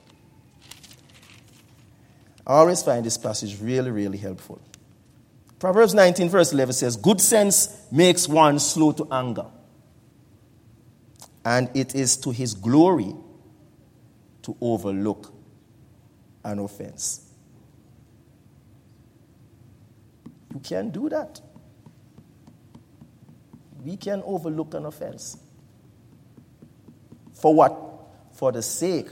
I 2.47 2.55
always 2.55 2.83
find 2.83 3.05
this 3.05 3.19
passage 3.19 3.61
really, 3.61 3.91
really 3.91 4.19
helpful. 4.19 4.61
Proverbs 5.61 5.93
19, 5.93 6.31
verse 6.31 6.55
11 6.55 6.73
says, 6.73 6.97
Good 6.97 7.21
sense 7.21 7.87
makes 7.93 8.27
one 8.27 8.59
slow 8.59 8.93
to 8.93 9.07
anger, 9.13 9.45
and 11.45 11.71
it 11.75 11.95
is 11.95 12.17
to 12.17 12.31
his 12.31 12.55
glory 12.55 13.15
to 14.41 14.57
overlook 14.59 15.35
an 16.45 16.61
offense. 16.61 17.31
You 20.55 20.61
can't 20.61 20.93
do 20.93 21.11
that. 21.11 21.43
We 23.85 23.99
can 23.99 24.23
overlook 24.25 24.73
an 24.73 24.87
offense. 24.87 25.37
For 27.35 27.55
what? 27.55 27.79
For 28.33 28.51
the 28.51 28.63
sake 28.63 29.11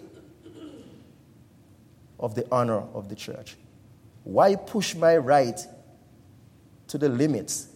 of 2.19 2.35
the 2.35 2.47
honor 2.51 2.85
of 2.95 3.11
the 3.11 3.15
church. 3.15 3.55
Why 4.25 4.57
push 4.57 4.95
my 4.95 5.19
right 5.19 5.61
to 6.89 6.99
the 6.99 7.09
limits 7.09 7.69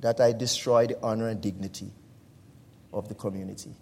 that 0.00 0.20
I 0.20 0.32
destroy 0.32 0.86
the 0.86 1.00
honor 1.02 1.28
and 1.28 1.40
dignity 1.40 1.90
of 2.92 3.08
the 3.08 3.14
community. 3.14 3.74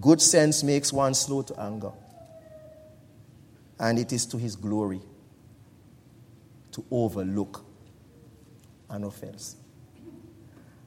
Good 0.00 0.20
sense 0.20 0.62
makes 0.62 0.92
one 0.92 1.14
slow 1.14 1.42
to 1.42 1.60
anger, 1.60 1.92
and 3.78 3.98
it 3.98 4.12
is 4.12 4.26
to 4.26 4.38
his 4.38 4.56
glory 4.56 5.00
to 6.72 6.84
overlook 6.90 7.64
an 8.88 9.04
offense. 9.04 9.56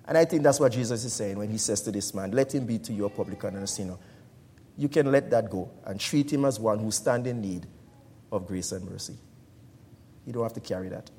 And 0.08 0.18
I 0.18 0.26
think 0.26 0.44
that's 0.44 0.60
what 0.60 0.72
Jesus 0.72 1.04
is 1.04 1.14
saying 1.14 1.38
when 1.38 1.50
he 1.50 1.58
says 1.58 1.82
to 1.84 1.92
this 1.92 2.14
man, 2.14 2.32
Let 2.32 2.54
him 2.54 2.66
be 2.66 2.80
to 2.80 2.94
you 2.94 3.06
a 3.06 3.10
publican 3.10 3.56
and 3.56 3.64
a 3.64 3.68
sinner 3.68 3.98
you 4.78 4.90
can 4.90 5.12
let 5.12 5.30
that 5.32 5.50
go 5.50 5.70
and 5.86 6.00
treat 6.00 6.32
him 6.32 6.46
as 6.46 6.60
one 6.60 6.80
who 6.80 6.92
stands 6.92 7.28
in 7.28 7.42
need 7.42 7.66
of 8.32 8.48
grace 8.48 8.72
and 8.72 8.90
mercy. 8.90 9.16
You 10.26 10.34
don't 10.34 10.44
have 10.44 10.54
to 10.54 10.60
carry 10.60 10.90
that. 10.90 11.10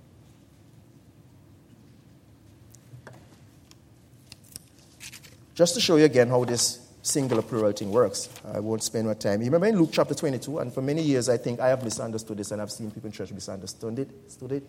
Just 5.55 5.75
to 5.75 5.81
show 5.81 5.97
you 5.97 6.05
again 6.05 6.29
how 6.29 6.45
this 6.45 6.81
singular 7.01 7.41
plural 7.41 7.73
thing 7.73 7.91
works, 7.91 8.29
I 8.53 8.61
won't 8.61 8.83
spend 8.83 9.07
my 9.07 9.15
time. 9.15 9.41
You 9.41 9.47
remember 9.47 9.69
in 9.69 9.79
Luke 9.79 9.91
chapter 9.93 10.15
22, 10.15 10.59
and 10.59 10.73
for 10.73 10.83
many 10.83 11.01
years 11.01 11.31
I 11.31 11.39
think 11.39 11.61
I 11.61 11.69
have 11.69 11.83
misunderstood 11.83 12.37
this, 12.37 12.51
and 12.51 12.61
I've 12.61 12.71
seen 12.71 12.91
people 12.91 13.07
in 13.07 13.13
church 13.13 13.33
misunderstood 13.33 13.99
it, 14.01 14.11
it 14.51 14.63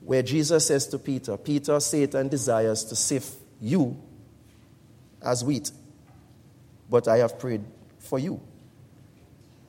where 0.00 0.22
Jesus 0.22 0.66
says 0.66 0.86
to 0.88 0.98
Peter, 0.98 1.36
Peter, 1.36 1.80
Satan 1.80 2.28
desires 2.28 2.84
to 2.84 2.96
sift 2.96 3.36
you 3.60 3.96
as 5.22 5.44
wheat 5.44 5.70
but 6.88 7.08
I 7.08 7.18
have 7.18 7.38
prayed 7.38 7.62
for 8.04 8.18
you. 8.18 8.40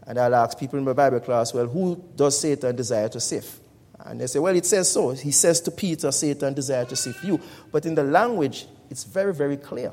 And 0.08 0.19
I'll 0.19 0.36
ask 0.36 0.58
people 0.58 0.78
in 0.78 0.86
my 0.86 0.93
Bible 0.93 1.19
class, 1.19 1.54
well, 1.54 1.67
who 1.67 2.04
does 2.15 2.39
Satan 2.39 2.76
desire 2.76 3.10
to 3.10 3.19
sift? 3.19 3.62
And 4.00 4.21
they 4.21 4.28
say, 4.28 4.39
well, 4.39 4.56
it 4.56 4.65
says 4.65 4.91
so. 4.91 5.12
He 5.12 5.32
says 5.32 5.62
to 5.62 5.71
Peter, 5.71 6.12
Satan 6.12 6.54
desire 6.54 6.86
to 6.86 6.95
sift 6.95 7.24
you. 7.24 7.39
But 7.71 7.86
in 7.86 7.95
the 7.95 8.04
language, 8.04 8.67
it's 8.89 9.04
very, 9.04 9.34
very 9.34 9.58
clear. 9.58 9.91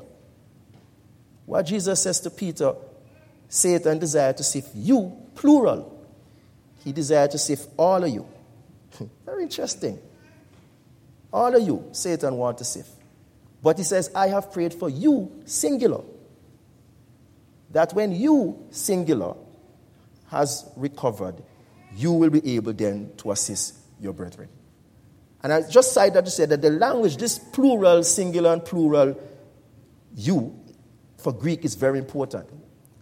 What 1.45 1.63
Jesus 1.63 2.01
says 2.01 2.19
to 2.21 2.29
Peter, 2.29 2.75
Satan 3.49 3.97
desire 3.97 4.33
to 4.33 4.43
sift 4.43 4.69
you, 4.75 5.17
plural. 5.35 6.05
He 6.83 6.91
desired 6.91 7.31
to 7.31 7.37
sift 7.37 7.69
all 7.77 8.03
of 8.03 8.09
you. 8.09 8.27
very 9.25 9.43
interesting. 9.43 9.99
All 11.31 11.55
of 11.55 11.61
you, 11.61 11.89
Satan 11.91 12.35
want 12.35 12.59
to 12.59 12.65
sift. 12.65 12.91
But 13.63 13.77
he 13.77 13.83
says, 13.83 14.11
I 14.13 14.27
have 14.27 14.51
prayed 14.51 14.73
for 14.73 14.89
you, 14.89 15.41
singular. 15.45 16.03
That 17.73 17.93
when 17.93 18.13
you, 18.13 18.65
singular, 18.71 19.35
has 20.29 20.65
recovered, 20.75 21.35
you 21.95 22.11
will 22.11 22.29
be 22.29 22.55
able 22.55 22.73
then 22.73 23.11
to 23.17 23.31
assist 23.31 23.75
your 23.99 24.13
brethren. 24.13 24.49
And 25.41 25.51
I 25.51 25.61
just 25.69 25.91
cited 25.91 26.23
to 26.23 26.31
say 26.31 26.45
that 26.45 26.61
the 26.61 26.69
language, 26.69 27.17
this 27.17 27.37
plural, 27.37 28.03
singular, 28.03 28.53
and 28.53 28.63
plural, 28.63 29.19
you, 30.15 30.57
for 31.17 31.33
Greek 31.33 31.65
is 31.65 31.75
very 31.75 31.99
important. 31.99 32.47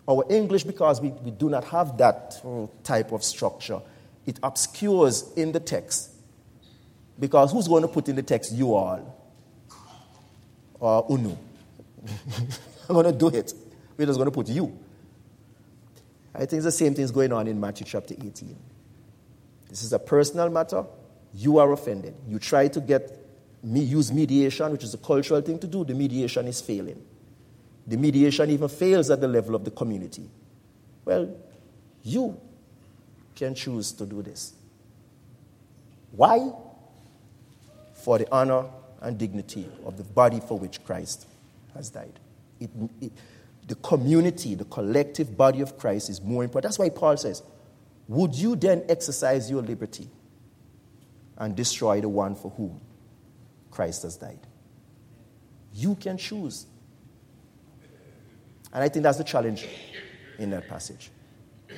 Our 0.10 0.25
English, 0.29 0.63
because 0.63 0.99
we, 0.99 1.10
we 1.10 1.31
do 1.31 1.49
not 1.49 1.63
have 1.65 1.97
that 1.97 2.41
type 2.84 3.12
of 3.12 3.23
structure, 3.23 3.81
it 4.25 4.39
obscures 4.41 5.31
in 5.36 5.51
the 5.51 5.60
text. 5.60 6.10
Because 7.19 7.51
who's 7.51 7.67
going 7.67 7.84
to 7.84 7.88
put 7.88 8.10
in 8.10 8.15
the 8.15 8.23
text 8.23 8.51
you 8.51 8.73
all? 8.73 9.17
Or 10.79 11.07
unu? 11.07 11.38
I'm 12.89 12.95
going 12.95 13.05
to 13.05 13.12
do 13.12 13.27
it. 13.27 13.53
We're 13.97 14.06
just 14.06 14.17
going 14.17 14.30
to 14.30 14.36
put 14.36 14.47
you. 14.47 14.77
I 16.34 16.45
think 16.45 16.63
the 16.63 16.71
same 16.71 16.93
thing 16.93 17.04
is 17.04 17.12
going 17.12 17.34
on 17.34 17.47
in 17.47 17.60
Matthew 17.60 17.86
chapter 17.86 18.13
18. 18.13 18.56
This 19.69 19.84
is 19.84 19.93
a 19.93 19.99
personal 19.99 20.49
matter. 20.49 20.86
You 21.34 21.60
are 21.60 21.71
offended. 21.71 22.15
You 22.27 22.39
try 22.39 22.67
to 22.69 22.82
get 22.82 23.17
me 23.63 23.82
use 23.82 24.12
mediation, 24.12 24.71
which 24.71 24.84
is 24.84 24.93
a 24.93 24.97
cultural 24.97 25.41
thing 25.41 25.60
to 25.60 25.67
do. 25.67 25.86
The 25.86 25.93
mediation 25.93 26.47
is 26.47 26.62
failing. 26.62 27.01
The 27.86 27.97
mediation 27.97 28.49
even 28.49 28.69
fails 28.69 29.10
at 29.10 29.21
the 29.21 29.27
level 29.27 29.56
of 29.56 29.63
the 29.63 29.71
community. 29.71 30.30
Well, 31.06 31.36
you 32.04 32.39
can 33.36 33.56
choose 33.56 33.91
to 33.93 34.06
do 34.06 34.21
this. 34.21 34.54
Why? 36.12 36.51
For 37.93 38.17
the 38.17 38.32
honor 38.32 38.65
and 39.01 39.17
dignity 39.17 39.67
of 39.86 39.97
the 39.97 40.04
body 40.04 40.39
for 40.39 40.58
which 40.58 40.84
Christ 40.84 41.27
has 41.73 41.89
died. 41.89 42.19
It, 42.60 42.69
it, 42.99 43.12
the 43.67 43.76
community, 43.76 44.56
the 44.56 44.65
collective 44.65 45.38
body 45.38 45.62
of 45.62 45.78
Christ 45.78 46.10
is 46.10 46.21
more 46.21 46.43
important. 46.43 46.63
That's 46.63 46.80
why 46.80 46.89
Paul 46.89 47.17
says, 47.17 47.43
Would 48.08 48.36
you 48.36 48.56
then 48.56 48.84
exercise 48.89 49.50
your 49.50 49.62
liberty 49.62 50.10
and 51.38 51.56
destroy 51.56 52.02
the 52.02 52.10
one 52.10 52.36
for 52.36 52.52
whom 52.52 52.82
Christ 53.69 54.04
has 54.04 54.17
died? 54.17 54.39
You 55.74 55.95
can 55.95 56.17
choose. 56.17 56.65
And 58.74 58.84
I 58.84 58.89
think 58.89 59.04
that's 59.04 59.17
the 59.17 59.24
challenge 59.24 59.67
in 60.38 60.50
that 60.52 60.67
passage. 60.67 61.12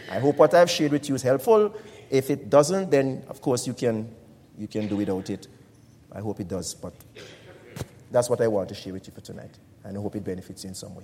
I 0.09 0.19
hope 0.19 0.37
what 0.37 0.53
I've 0.53 0.69
shared 0.69 0.91
with 0.91 1.07
you 1.09 1.15
is 1.15 1.21
helpful. 1.21 1.75
If 2.09 2.29
it 2.29 2.49
doesn't, 2.49 2.89
then 2.91 3.23
of 3.27 3.41
course 3.41 3.67
you 3.67 3.73
can, 3.73 4.09
you 4.57 4.67
can 4.67 4.87
do 4.87 4.95
without 4.95 5.29
it. 5.29 5.47
I 6.11 6.19
hope 6.19 6.39
it 6.39 6.47
does, 6.47 6.73
but 6.73 6.93
that's 8.11 8.29
what 8.29 8.41
I 8.41 8.47
want 8.47 8.69
to 8.69 8.75
share 8.75 8.93
with 8.93 9.07
you 9.07 9.13
for 9.13 9.21
tonight. 9.21 9.57
And 9.83 9.97
I 9.97 10.01
hope 10.01 10.15
it 10.15 10.23
benefits 10.23 10.63
you 10.63 10.69
in 10.69 10.75
some 10.75 10.95
way. 10.95 11.03